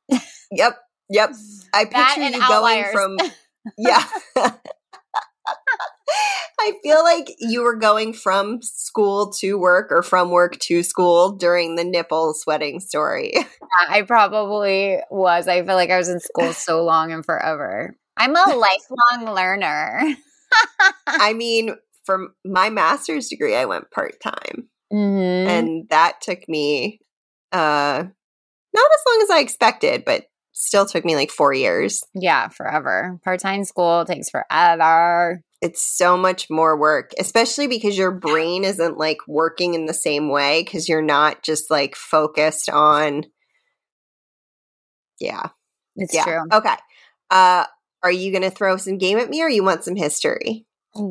[0.51, 0.77] yep.
[1.09, 1.31] Yep.
[1.73, 2.93] I picture you outliers.
[2.93, 3.17] going from
[3.77, 4.03] yeah.
[6.59, 11.31] I feel like you were going from school to work or from work to school
[11.31, 13.33] during the nipple sweating story.
[13.89, 15.47] I probably was.
[15.47, 17.95] I feel like I was in school so long and forever.
[18.17, 20.15] I'm a lifelong learner.
[21.07, 24.69] I mean, for my master's degree, I went part time.
[24.91, 25.47] Mhm.
[25.47, 26.99] And that took me
[27.51, 28.03] uh
[28.73, 32.03] not as long as I expected, but still took me like four years.
[32.13, 33.19] yeah, forever.
[33.23, 35.41] Part time school takes forever.
[35.61, 40.29] It's so much more work, especially because your brain isn't like working in the same
[40.29, 43.25] way because you're not just like focused on.
[45.19, 45.49] Yeah.
[45.95, 46.23] It's yeah.
[46.23, 46.41] true.
[46.51, 46.75] Okay.
[47.29, 47.65] Uh,
[48.03, 50.65] are you going to throw some game at me or you want some history?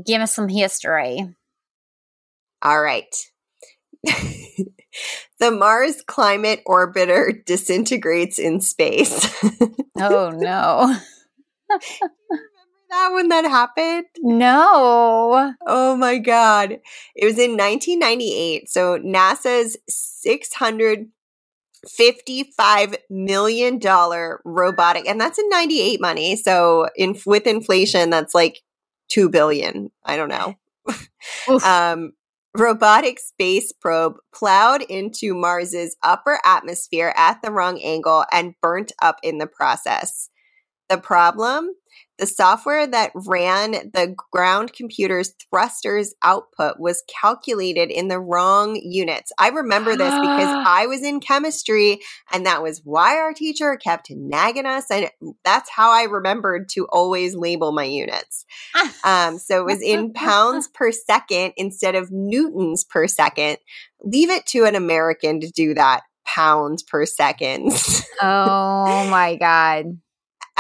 [0.05, 1.35] Give us some history.
[2.63, 3.15] All right.
[4.05, 9.29] the Mars Climate Orbiter disintegrates in space.
[10.03, 10.97] Oh no.
[11.69, 14.07] that when that happened?
[14.17, 15.53] no.
[15.67, 16.79] Oh my God.
[17.15, 18.71] It was in 1998.
[18.71, 19.77] So NASA's
[21.87, 23.81] $655 million
[24.45, 26.37] robotic, and that's in 98 money.
[26.37, 28.61] So in with inflation, that's like
[29.09, 29.91] 2 billion.
[30.05, 30.55] I don't know.
[31.65, 32.13] Um,
[32.57, 39.19] robotic space probe plowed into Mars's upper atmosphere at the wrong angle and burnt up
[39.23, 40.31] in the process.
[40.89, 41.75] The problem?
[42.21, 49.33] The software that ran the ground computer's thrusters output was calculated in the wrong units.
[49.39, 50.21] I remember this because
[50.67, 52.01] I was in chemistry,
[52.31, 54.91] and that was why our teacher kept nagging us.
[54.91, 55.09] And
[55.47, 58.45] that's how I remembered to always label my units.
[59.03, 63.57] Um, so it was in pounds per second instead of newtons per second.
[64.03, 67.73] Leave it to an American to do that pounds per second.
[68.23, 69.99] oh my god.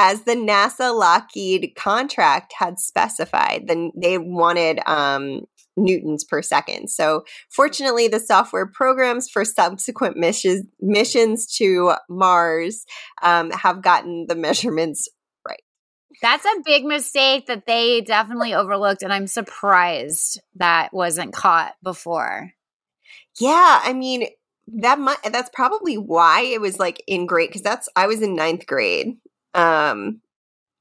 [0.02, 5.42] As the NASA Lockheed contract had specified, then they wanted um,
[5.76, 6.88] newtons per second.
[6.88, 12.86] So, fortunately, the software programs for subsequent missions missions to Mars
[13.20, 15.06] um, have gotten the measurements
[15.46, 15.60] right.
[16.22, 22.54] That's a big mistake that they definitely overlooked and I'm surprised that wasn't caught before.
[23.38, 24.28] Yeah, I mean
[24.78, 28.34] that might that's probably why it was like in grade because that's I was in
[28.34, 29.18] ninth grade.
[29.54, 30.20] Um,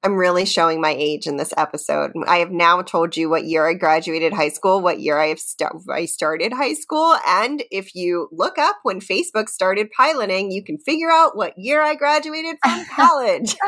[0.01, 2.11] I'm really showing my age in this episode.
[2.25, 5.39] I have now told you what year I graduated high school, what year I have
[5.39, 10.63] st- I started high school, and if you look up when Facebook started piloting, you
[10.63, 13.57] can figure out what year I graduated from college.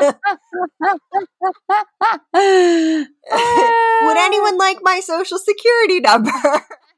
[4.02, 6.30] Would anyone like my social security number?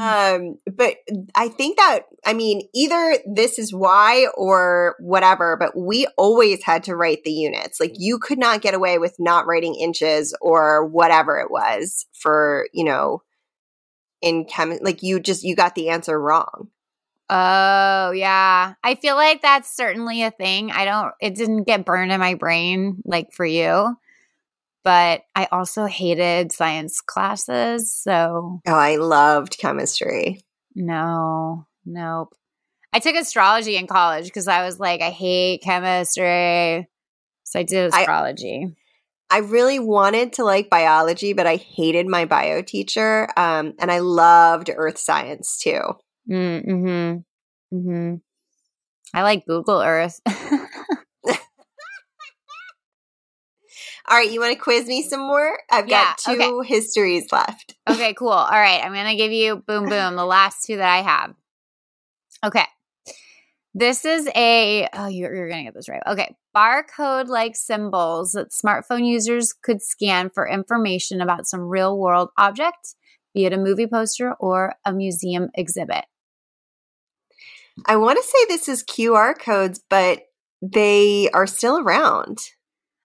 [0.00, 0.96] um but
[1.34, 6.84] i think that i mean either this is why or whatever but we always had
[6.84, 10.86] to write the units like you could not get away with not writing inches or
[10.86, 13.22] whatever it was for you know
[14.20, 16.68] in chem like you just you got the answer wrong
[17.34, 18.74] Oh, yeah.
[18.84, 20.70] I feel like that's certainly a thing.
[20.70, 23.96] I don't, it didn't get burned in my brain like for you,
[24.84, 27.92] but I also hated science classes.
[27.92, 30.42] So, oh i loved chemistry
[30.74, 32.34] no, nope.
[32.92, 36.88] I took astrology in college because I was like, I hate chemistry.
[37.44, 38.76] So I did astrology.
[39.30, 43.28] I really wanted to like biology, but I hated my bio teacher.
[43.36, 45.80] Um, and I loved earth science too.
[46.30, 47.76] Mm, mm-hmm.
[47.76, 48.14] Mm-hmm.
[49.14, 50.20] I like Google Earth.
[54.08, 55.58] All right, you want to quiz me some more?
[55.70, 57.74] I've got Yeah, two histories left.
[57.88, 58.28] okay, cool.
[58.30, 58.82] All right.
[58.84, 61.34] I'm going to give you boom, boom, the last two that I have.
[62.44, 62.64] Okay.
[63.74, 66.02] This is a, oh, you're, you're going to get this right.
[66.06, 66.34] Okay.
[66.54, 72.94] Barcode like symbols that smartphone users could scan for information about some real world object,
[73.32, 76.04] be it a movie poster or a museum exhibit.
[77.86, 80.20] I want to say this is QR codes, but
[80.60, 82.38] they are still around.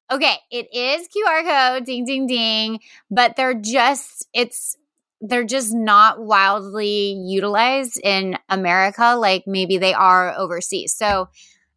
[0.09, 1.43] Okay, it is QR
[1.75, 2.79] code, ding ding ding,
[3.11, 4.77] but they're just it's
[5.19, 10.95] they're just not wildly utilized in America like maybe they are overseas.
[10.95, 11.29] So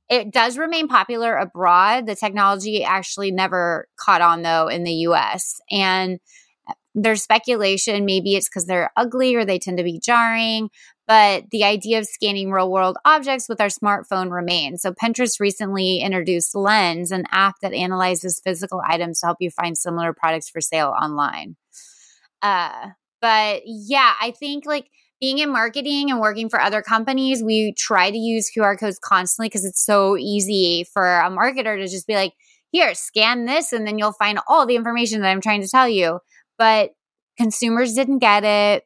[0.09, 2.07] it does remain popular abroad.
[2.07, 5.61] The technology actually never caught on though in the US.
[5.71, 6.21] And
[6.69, 10.69] uh, there's speculation maybe it's because they're ugly or they tend to be jarring,
[11.11, 14.83] but the idea of scanning real world objects with our smartphone remains.
[14.83, 19.77] So, Pinterest recently introduced Lens, an app that analyzes physical items to help you find
[19.77, 21.57] similar products for sale online.
[22.43, 22.91] Uh,
[23.21, 24.87] but yeah, I think like
[25.21, 29.49] being in marketing and working for other companies, we try to use QR codes constantly
[29.49, 32.35] because it's so easy for a marketer to just be like,
[32.71, 35.89] here, scan this, and then you'll find all the information that I'm trying to tell
[35.89, 36.21] you.
[36.57, 36.91] But
[37.37, 38.85] consumers didn't get it.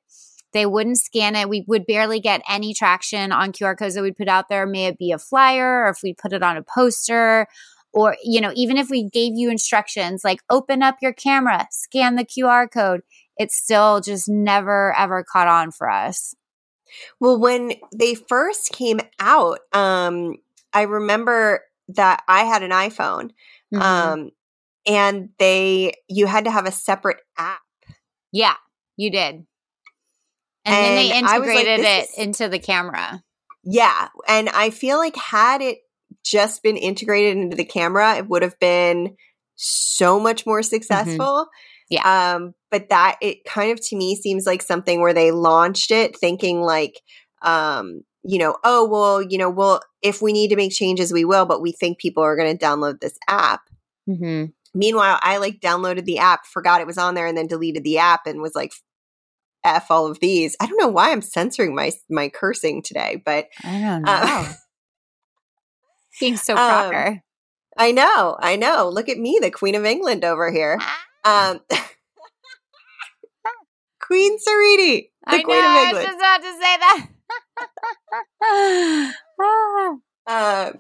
[0.55, 1.49] They wouldn't scan it.
[1.49, 4.67] We would barely get any traction on QR codes that we'd put out there.
[4.67, 7.47] May it be a flyer or if we put it on a poster
[7.95, 12.17] or you know even if we gave you instructions like open up your camera scan
[12.17, 13.01] the qr code
[13.39, 16.35] it still just never ever caught on for us
[17.21, 20.35] well when they first came out um
[20.73, 23.31] i remember that i had an iphone
[23.73, 23.81] mm-hmm.
[23.81, 24.31] um
[24.87, 27.61] and they you had to have a separate app
[28.33, 28.55] yeah
[28.97, 29.47] you did
[30.65, 33.23] and, and then they integrated like, it is- into the camera
[33.62, 35.79] yeah and i feel like had it
[36.25, 39.17] just been integrated into the camera, it would have been
[39.55, 40.69] so much more mm-hmm.
[40.69, 41.17] successful.
[41.17, 41.51] Mm-hmm.
[41.91, 42.35] Yeah.
[42.35, 46.19] Um, but that it kind of to me seems like something where they launched it
[46.19, 47.01] thinking like,
[47.43, 51.27] um, you know, oh well, you know, well, if we need to make changes, we
[51.27, 53.61] will, but we think people are going to download this app.
[54.09, 54.47] Mm-hmm.
[54.77, 57.99] Meanwhile, I like downloaded the app, forgot it was on there, and then deleted the
[57.99, 58.73] app, and was like,
[59.65, 63.49] "F all of these." I don't know why I'm censoring my my cursing today, but
[63.62, 64.12] I don't know.
[64.12, 64.53] Uh,
[66.21, 67.07] Being so proper.
[67.09, 67.21] Um,
[67.77, 68.89] I know, I know.
[68.89, 70.79] Look at me, the Queen of England over here.
[71.25, 71.61] Um,
[74.01, 75.89] Queen Sariti, the I Queen know, of England.
[75.89, 76.77] I was just about to say
[80.29, 80.29] that.
[80.29, 80.73] uh,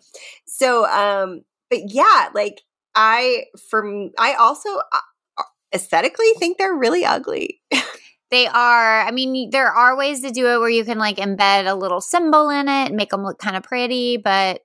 [0.46, 2.62] so, um, but yeah, like
[2.94, 4.98] I, from I also uh,
[5.74, 7.60] aesthetically think they're really ugly.
[8.34, 11.70] They are, I mean, there are ways to do it where you can like embed
[11.70, 14.62] a little symbol in it and make them look kind of pretty, but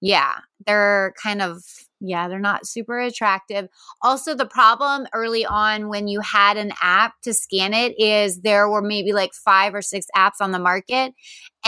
[0.00, 1.64] yeah, they're kind of
[2.00, 3.66] yeah, they're not super attractive.
[4.02, 8.68] Also, the problem early on when you had an app to scan it is there
[8.68, 11.12] were maybe like five or six apps on the market.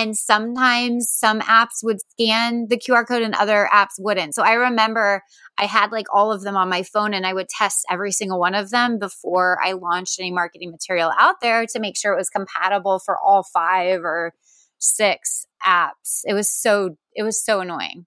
[0.01, 4.35] And sometimes some apps would scan the QR code and other apps wouldn't.
[4.35, 5.23] So I remember
[5.59, 8.41] I had like all of them on my phone and I would test every single
[8.41, 12.17] one of them before I launched any marketing material out there to make sure it
[12.17, 14.33] was compatible for all five or
[14.79, 16.21] six apps.
[16.25, 18.07] It was so, it was so annoying.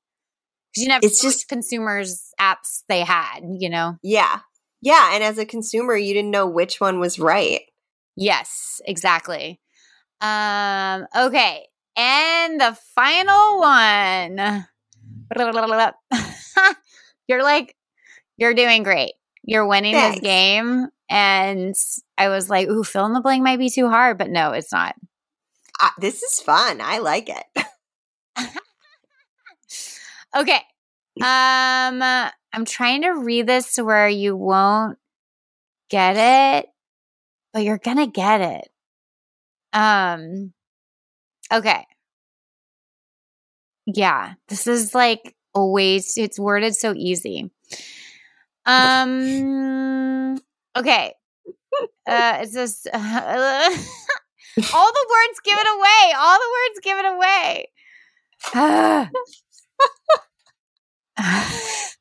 [0.72, 3.98] Because you never it's just consumers apps they had you know?
[4.02, 4.40] Yeah.
[4.82, 7.62] Yeah and as a consumer you didn't know which one was right.
[8.16, 9.62] Yes exactly.
[10.22, 14.66] Um okay and the final one
[17.28, 17.76] you're like
[18.38, 19.14] you're doing great
[19.44, 20.20] you're winning Thanks.
[20.20, 21.76] this game and
[22.18, 24.72] i was like ooh fill in the blank might be too hard but no it's
[24.72, 24.96] not
[25.80, 27.66] uh, this is fun i like it
[30.36, 30.62] Okay.
[31.22, 34.98] Um, I'm trying to read this to where you won't
[35.90, 36.70] get it,
[37.52, 38.70] but you're gonna get it.
[39.74, 40.54] Um,
[41.52, 41.86] okay.
[43.86, 47.52] Yeah, this is like always, it's worded so easy.
[48.66, 50.38] Um,
[50.76, 51.14] okay.
[52.08, 52.94] Uh, it's just uh,
[54.74, 56.14] all the words give it away.
[56.16, 57.66] All the words give it away.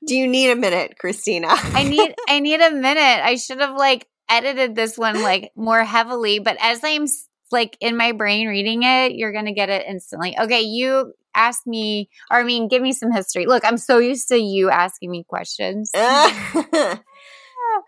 [0.07, 1.47] Do you need a minute, Christina?
[1.51, 3.25] I need I need a minute.
[3.25, 7.07] I should have like edited this one like more heavily, but as I'm
[7.53, 10.37] like in my brain reading it, you're going to get it instantly.
[10.39, 13.47] Okay, you ask me or I mean, give me some history.
[13.47, 15.91] Look, I'm so used to you asking me questions.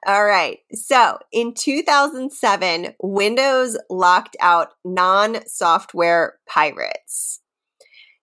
[0.06, 0.58] All right.
[0.72, 7.40] So in 2007, Windows locked out non software pirates.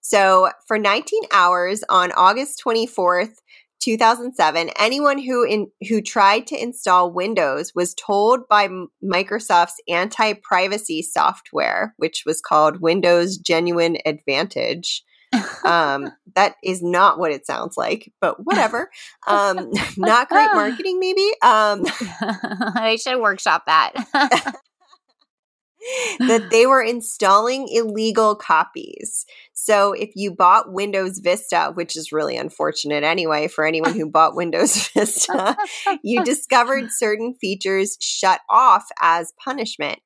[0.01, 3.35] So for 19 hours on August 24th,
[3.81, 8.69] 2007, anyone who in who tried to install Windows was told by
[9.03, 15.03] Microsoft's anti-privacy software, which was called Windows Genuine Advantage.
[15.63, 18.89] um, that is not what it sounds like, but whatever.
[19.27, 21.31] Um, not great marketing, maybe.
[21.41, 21.85] Um,
[22.75, 23.93] they should workshop that
[26.19, 29.25] that they were installing illegal copies.
[29.53, 34.35] So if you bought Windows Vista, which is really unfortunate anyway for anyone who bought
[34.35, 35.55] Windows Vista,
[36.03, 39.99] you discovered certain features shut off as punishment.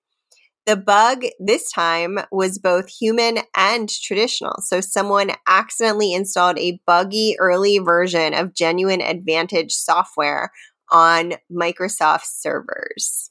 [0.66, 4.56] The bug this time was both human and traditional.
[4.62, 10.52] So someone accidentally installed a buggy early version of Genuine Advantage software
[10.92, 13.30] on Microsoft servers.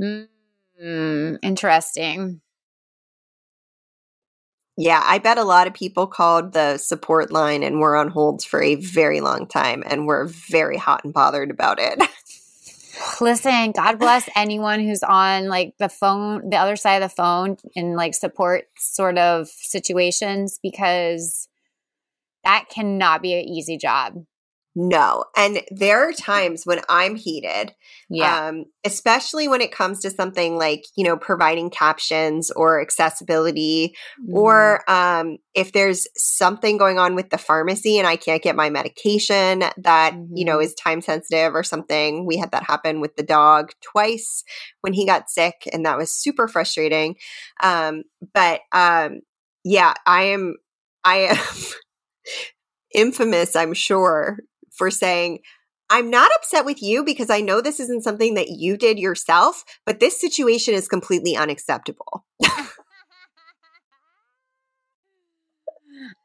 [0.00, 0.28] Mm.
[0.82, 2.40] Mm, interesting.
[4.80, 8.44] Yeah, I bet a lot of people called the support line and were on holds
[8.44, 12.00] for a very long time and were very hot and bothered about it.
[13.20, 17.56] Listen, God bless anyone who's on like the phone, the other side of the phone
[17.74, 21.48] in like support sort of situations because
[22.44, 24.14] that cannot be an easy job.
[24.74, 25.24] No.
[25.36, 27.74] And there are times when I'm heated,
[28.08, 28.48] Yeah.
[28.48, 34.36] um, especially when it comes to something like, you know, providing captions or accessibility, Mm-hmm.
[34.36, 38.70] or um, if there's something going on with the pharmacy and I can't get my
[38.70, 40.64] medication that, you know, Mhm.
[40.64, 42.24] is time sensitive or something.
[42.26, 44.44] We had that happen with the dog twice
[44.82, 47.16] when he got sick, and that was super frustrating.
[47.62, 48.02] Um,
[48.32, 49.20] but um,
[49.64, 50.54] yeah, I am,
[51.04, 51.36] I am
[52.94, 54.38] infamous, I'm sure,
[54.78, 55.40] for saying,
[55.90, 59.64] I'm not upset with you because I know this isn't something that you did yourself,
[59.84, 62.24] but this situation is completely unacceptable.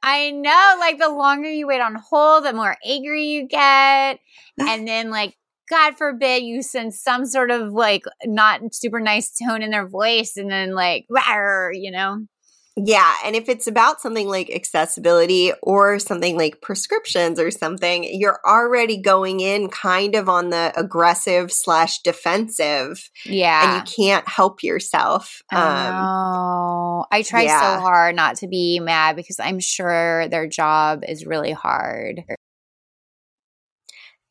[0.04, 4.20] I know, like the longer you wait on hold, the more angry you get.
[4.60, 5.36] And then, like,
[5.70, 10.36] God forbid you send some sort of like not super nice tone in their voice
[10.38, 12.28] and then, like, you know?
[12.76, 13.14] Yeah.
[13.24, 19.00] And if it's about something like accessibility or something like prescriptions or something, you're already
[19.00, 23.78] going in kind of on the aggressive slash defensive Yeah.
[23.80, 25.44] and you can't help yourself.
[25.52, 27.04] Um, I.
[27.12, 27.76] I try yeah.
[27.76, 32.24] so hard not to be mad because I'm sure their job is really hard.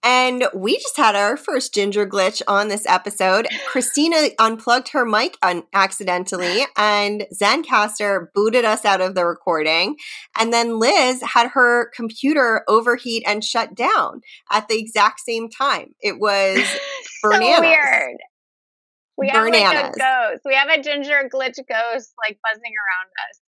[0.02, 3.46] And we just had our first ginger glitch on this episode.
[3.68, 9.96] Christina unplugged her mic un- accidentally, and Zencastr booted us out of the recording.
[10.38, 15.94] And then Liz had her computer overheat and shut down at the exact same time.
[16.00, 16.58] It was
[17.22, 17.56] bananas.
[17.56, 18.16] So weird.
[19.16, 20.40] We have like a ghost.
[20.44, 23.40] We have a ginger glitch ghost like buzzing around us.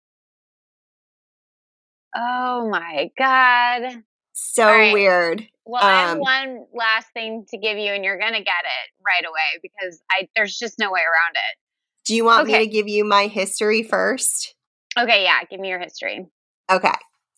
[2.15, 4.03] Oh my god.
[4.33, 4.93] So right.
[4.93, 5.47] weird.
[5.65, 8.91] Well, I have Um, one last thing to give you, and you're gonna get it
[9.05, 11.57] right away because I there's just no way around it.
[12.05, 14.55] Do you want me to give you my history first?
[14.97, 16.27] Okay, yeah, give me your history.
[16.69, 16.91] Okay.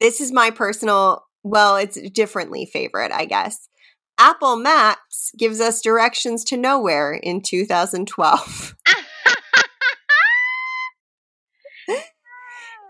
[0.00, 3.68] this is my personal, well, it's differently favorite, I guess.
[4.18, 8.74] Apple Maps gives us directions to nowhere in 2012.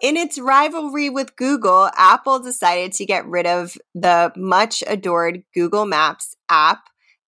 [0.03, 5.87] In its rivalry with Google, Apple decided to get rid of the much adored Google
[5.87, 6.81] Maps app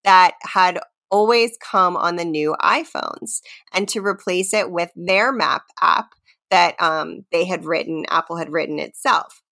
[0.04, 0.80] that had
[1.12, 6.10] always come on the new iPhones and to replace it with their map app
[6.50, 9.44] that um, they had written, Apple had written itself.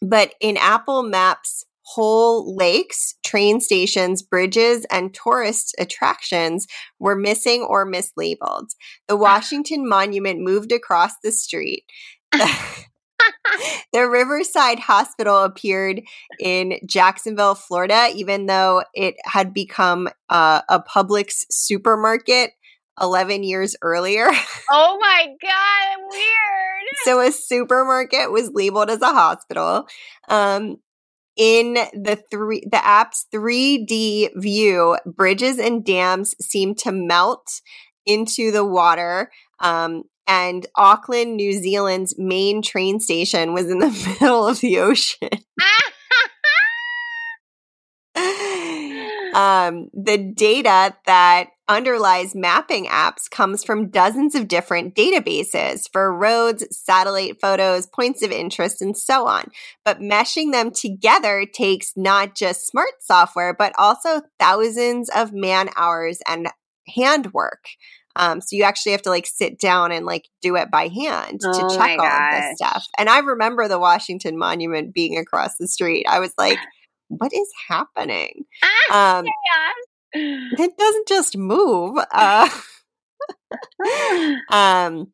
[0.00, 6.66] But in Apple Maps, whole lakes, train stations, bridges, and tourist attractions
[6.98, 8.68] were missing or mislabeled.
[9.06, 11.84] The Washington Monument moved across the street.
[13.92, 16.02] the Riverside Hospital appeared
[16.40, 22.52] in Jacksonville, Florida, even though it had become uh, a Publix supermarket
[23.00, 24.28] 11 years earlier.
[24.70, 26.84] oh my god, weird.
[27.04, 29.86] so a supermarket was labeled as a hospital.
[30.28, 30.76] Um,
[31.36, 37.60] in the three the app's 3D view, bridges and dams seem to melt
[38.04, 39.30] into the water.
[39.60, 43.88] Um, and Auckland, New Zealand's main train station was in the
[44.20, 45.28] middle of the ocean.
[49.34, 56.64] um, the data that underlies mapping apps comes from dozens of different databases for roads,
[56.70, 59.50] satellite photos, points of interest, and so on.
[59.84, 66.20] But meshing them together takes not just smart software, but also thousands of man hours
[66.26, 66.48] and
[66.94, 67.64] handwork.
[68.18, 71.40] Um, so you actually have to like sit down and like do it by hand
[71.40, 72.84] to Oh check all of this stuff.
[72.98, 76.04] And I remember the Washington Monument being across the street.
[76.08, 76.58] I was like,
[77.08, 78.44] what is happening?
[78.90, 79.26] Um,
[80.14, 81.98] it doesn't just move.
[82.10, 82.48] Uh,
[84.50, 85.12] um,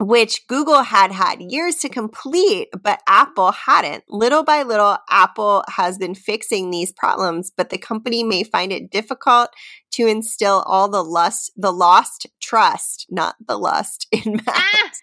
[0.00, 4.04] which Google had had years to complete, but Apple hadn't.
[4.08, 8.90] Little by little, Apple has been fixing these problems, but the company may find it
[8.90, 9.50] difficult
[9.92, 15.02] to instill all the lust, the lost trust, not the lust in maps.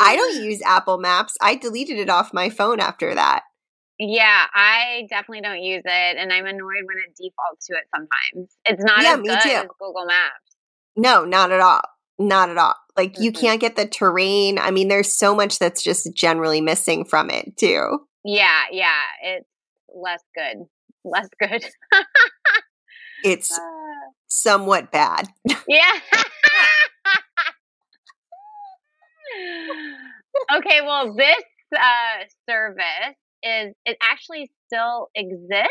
[0.00, 1.36] I don't use Apple Maps.
[1.40, 3.42] I deleted it off my phone after that.
[4.00, 8.54] Yeah, I definitely don't use it, and I'm annoyed when it defaults to it sometimes.
[8.64, 9.48] It's not Yeah, as me good too.
[9.50, 10.56] as Google Maps.
[10.96, 11.82] No, not at all.
[12.18, 12.74] Not at all.
[12.96, 13.40] Like you Mhm.
[13.40, 14.58] can't get the terrain.
[14.58, 18.00] I mean, there's so much that's just generally missing from it too.
[18.24, 19.48] Yeah, yeah, it's
[19.94, 20.66] less good.
[21.04, 21.64] Less good.
[23.24, 23.58] It's
[24.28, 25.26] somewhat bad.
[25.66, 25.90] yeah.
[30.56, 31.42] okay, well, this
[31.76, 35.68] uh, service is it actually still exists,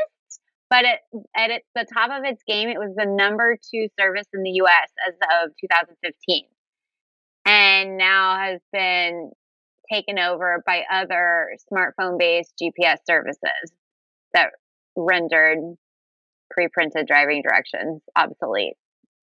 [0.69, 0.99] but it
[1.35, 4.51] at its the top of its game, it was the number two service in the
[4.51, 4.89] U.S.
[5.07, 6.45] as of 2015,
[7.45, 9.31] and now has been
[9.91, 13.71] taken over by other smartphone based GPS services
[14.33, 14.51] that
[14.95, 15.59] rendered
[16.51, 18.75] pre printed driving directions obsolete.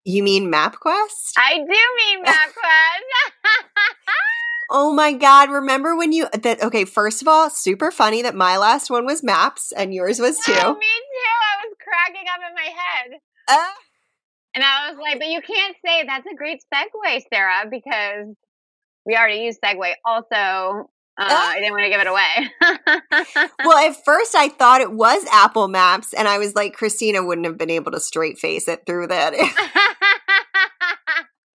[0.04, 1.32] You mean MapQuest?
[1.38, 2.30] I do mean oh.
[2.30, 3.52] MapQuest.
[4.70, 5.50] oh my God.
[5.50, 9.22] Remember when you, that, okay, first of all, super funny that my last one was
[9.22, 10.52] Maps and yours was too.
[10.56, 10.86] Oh, me
[12.40, 13.20] in my head.
[13.48, 13.72] Uh,
[14.54, 18.34] and I was like, but you can't say that's a great segue, Sarah, because
[19.04, 19.94] we already used segue.
[20.04, 22.50] Also, uh, I didn't want to give it away.
[23.64, 27.46] well, at first I thought it was Apple Maps, and I was like, Christina wouldn't
[27.46, 29.34] have been able to straight face it through that.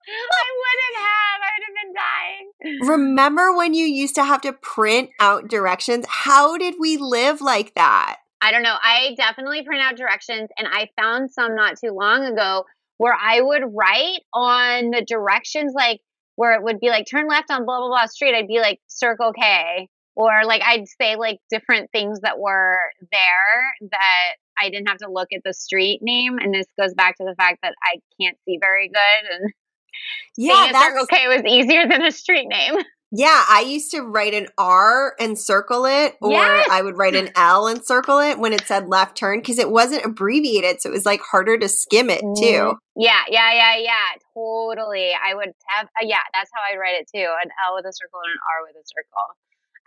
[0.08, 1.42] I wouldn't have.
[1.42, 2.90] I would have been dying.
[2.90, 6.06] Remember when you used to have to print out directions?
[6.08, 8.18] How did we live like that?
[8.42, 8.76] I don't know.
[8.82, 12.66] I definitely print out directions, and I found some not too long ago
[12.98, 16.00] where I would write on the directions, like
[16.36, 18.80] where it would be like turn left on blah blah blah street, I'd be like
[18.88, 19.88] circle K.
[20.18, 22.78] Or like I'd say like different things that were
[23.12, 26.38] there that I didn't have to look at the street name.
[26.40, 29.52] And this goes back to the fact that I can't see very good and
[30.38, 32.76] yeah, Circle K was easier than a street name.
[33.18, 36.68] Yeah, I used to write an R and circle it, or yes.
[36.70, 39.72] I would write an L and circle it when it said left turn because it
[39.72, 42.76] wasn't abbreviated, so it was like harder to skim it too.
[42.76, 43.02] Mm-hmm.
[43.02, 45.12] Yeah, yeah, yeah, yeah, totally.
[45.14, 47.94] I would have, uh, yeah, that's how I'd write it too: an L with a
[47.94, 49.28] circle and an R with a circle.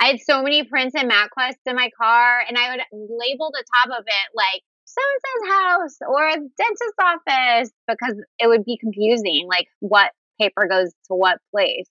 [0.01, 3.65] I had so many prints and MapQuest in my car, and I would label the
[3.85, 8.65] top of it like so and so's house or a dentist's office because it would
[8.65, 11.91] be confusing, like what paper goes to what place.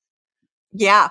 [0.73, 1.09] Yeah,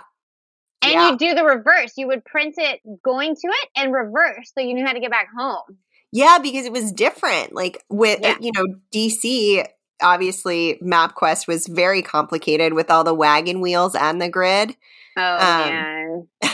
[0.86, 1.10] and yeah.
[1.10, 1.92] you do the reverse.
[1.96, 5.10] You would print it going to it and reverse so you knew how to get
[5.10, 5.78] back home.
[6.12, 7.52] Yeah, because it was different.
[7.52, 8.36] Like with yeah.
[8.40, 8.64] you know,
[8.94, 9.66] DC
[10.02, 14.76] obviously MapQuest was very complicated with all the wagon wheels and the grid.
[15.16, 16.28] Oh um, man.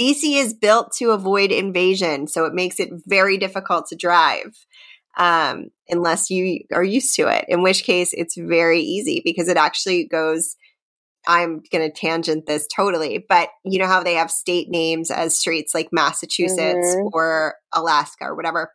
[0.00, 4.64] DC is built to avoid invasion, so it makes it very difficult to drive
[5.18, 9.56] um, unless you are used to it, in which case it's very easy because it
[9.56, 10.56] actually goes
[11.26, 15.36] I'm going to tangent this totally, but you know how they have state names as
[15.36, 17.08] streets like Massachusetts mm-hmm.
[17.12, 18.72] or Alaska or whatever?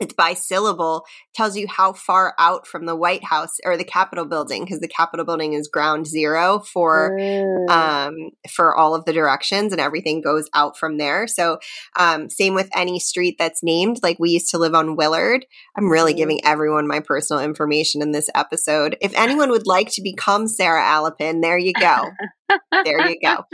[0.00, 4.24] It's by syllable tells you how far out from the white house or the capitol
[4.24, 7.68] building because the capitol building is ground zero for mm.
[7.68, 11.26] um, for all of the directions and everything goes out from there.
[11.26, 11.58] So
[11.96, 14.00] um, same with any street that's named.
[14.02, 15.46] Like we used to live on willard.
[15.76, 16.18] I'm really mm.
[16.18, 18.96] giving everyone my personal information in this episode.
[19.00, 22.10] If anyone would like to become sarah alapin there you go
[22.84, 23.44] there you go.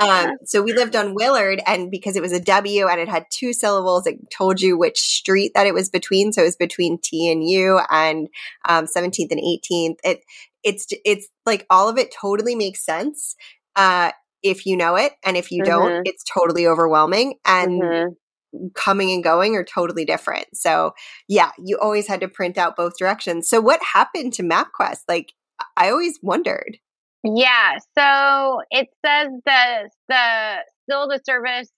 [0.00, 3.26] Um, so we lived on Willard, and because it was a W and it had
[3.30, 6.32] two syllables, it told you which street that it was between.
[6.32, 8.28] So it was between T and U, and
[8.68, 9.96] um, 17th and 18th.
[10.04, 10.20] It
[10.62, 13.34] it's it's like all of it totally makes sense
[13.76, 15.70] uh, if you know it, and if you mm-hmm.
[15.70, 17.34] don't, it's totally overwhelming.
[17.44, 18.66] And mm-hmm.
[18.74, 20.46] coming and going are totally different.
[20.54, 20.92] So
[21.28, 23.48] yeah, you always had to print out both directions.
[23.48, 25.02] So what happened to MapQuest?
[25.08, 25.32] Like
[25.76, 26.78] I always wondered.
[27.22, 31.70] Yeah, so it says the the still the service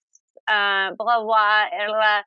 [0.49, 2.21] uh blah blah blah.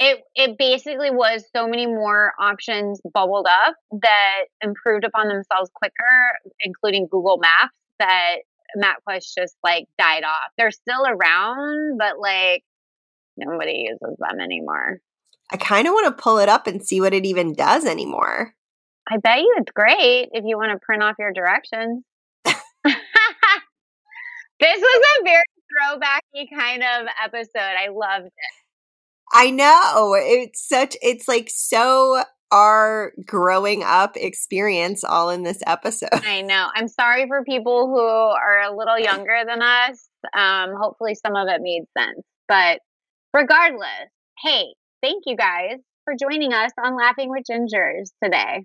[0.00, 6.52] It it basically was so many more options bubbled up that improved upon themselves quicker,
[6.60, 8.36] including Google Maps that
[8.76, 10.52] MapQuest just like died off.
[10.56, 12.62] They're still around, but like
[13.36, 14.98] nobody uses them anymore.
[15.50, 18.54] I kind of want to pull it up and see what it even does anymore.
[19.10, 22.04] I bet you it's great if you want to print off your directions.
[24.60, 27.48] This was a very throwbacky kind of episode.
[27.56, 28.32] I loved it.
[29.32, 30.14] I know.
[30.18, 36.08] It's such it's like so our growing up experience all in this episode.
[36.12, 36.68] I know.
[36.74, 40.08] I'm sorry for people who are a little younger than us.
[40.36, 42.20] Um, hopefully some of it made sense.
[42.48, 42.80] But
[43.34, 44.08] regardless,
[44.42, 48.64] hey, thank you guys for joining us on Laughing with Gingers today.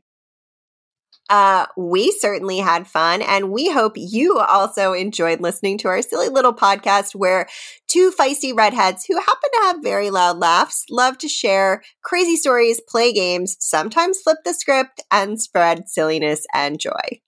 [1.30, 6.30] Uh, we certainly had fun, and we hope you also enjoyed listening to our silly
[6.30, 7.48] little podcast where
[7.88, 12.82] two feisty redheads who happen to have very loud laughs love to share crazy stories,
[12.88, 17.22] play games, sometimes flip the script, and spread silliness and joy.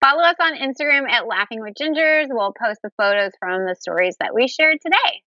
[0.00, 2.26] Follow us on Instagram at Laughing with Gingers.
[2.28, 5.22] We'll post the photos from the stories that we shared today.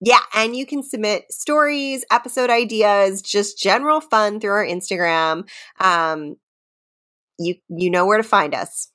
[0.00, 5.46] Yeah, and you can submit stories, episode ideas, just general fun through our Instagram.
[5.78, 6.36] Um,
[7.40, 8.92] you you know where to find us.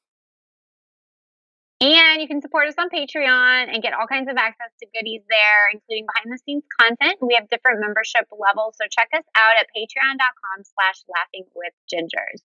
[1.81, 5.21] And you can support us on Patreon and get all kinds of access to goodies
[5.29, 7.17] there, including behind the scenes content.
[7.21, 12.41] We have different membership levels, so check us out at patreon.com slash laughing with gingers.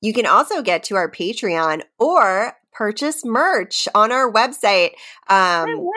[0.00, 4.92] You can also get to our Patreon or purchase merch on our website.
[5.28, 5.90] Um!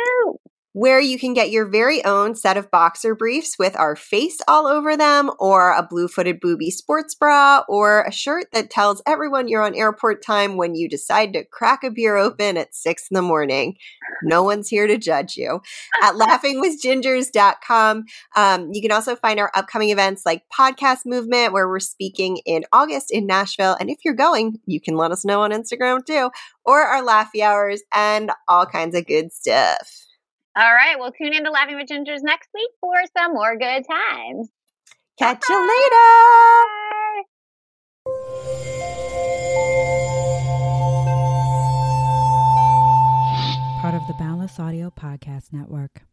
[0.75, 4.67] Where you can get your very own set of boxer briefs with our face all
[4.67, 9.47] over them, or a blue footed booby sports bra, or a shirt that tells everyone
[9.47, 13.15] you're on airport time when you decide to crack a beer open at six in
[13.15, 13.77] the morning.
[14.21, 15.61] No one's here to judge you.
[16.03, 18.03] At laughingwithgingers.com,
[18.35, 22.65] um, you can also find our upcoming events like Podcast Movement, where we're speaking in
[22.73, 23.77] August in Nashville.
[23.79, 26.31] And if you're going, you can let us know on Instagram too,
[26.65, 30.05] or our Laffy Hours and all kinds of good stuff.
[30.57, 30.97] All right.
[30.97, 34.49] Well, tune in to Laughing with Gingers next week for some more good times.
[35.19, 36.05] Catch you later.
[43.81, 46.03] Part of the Boundless Audio Podcast Network.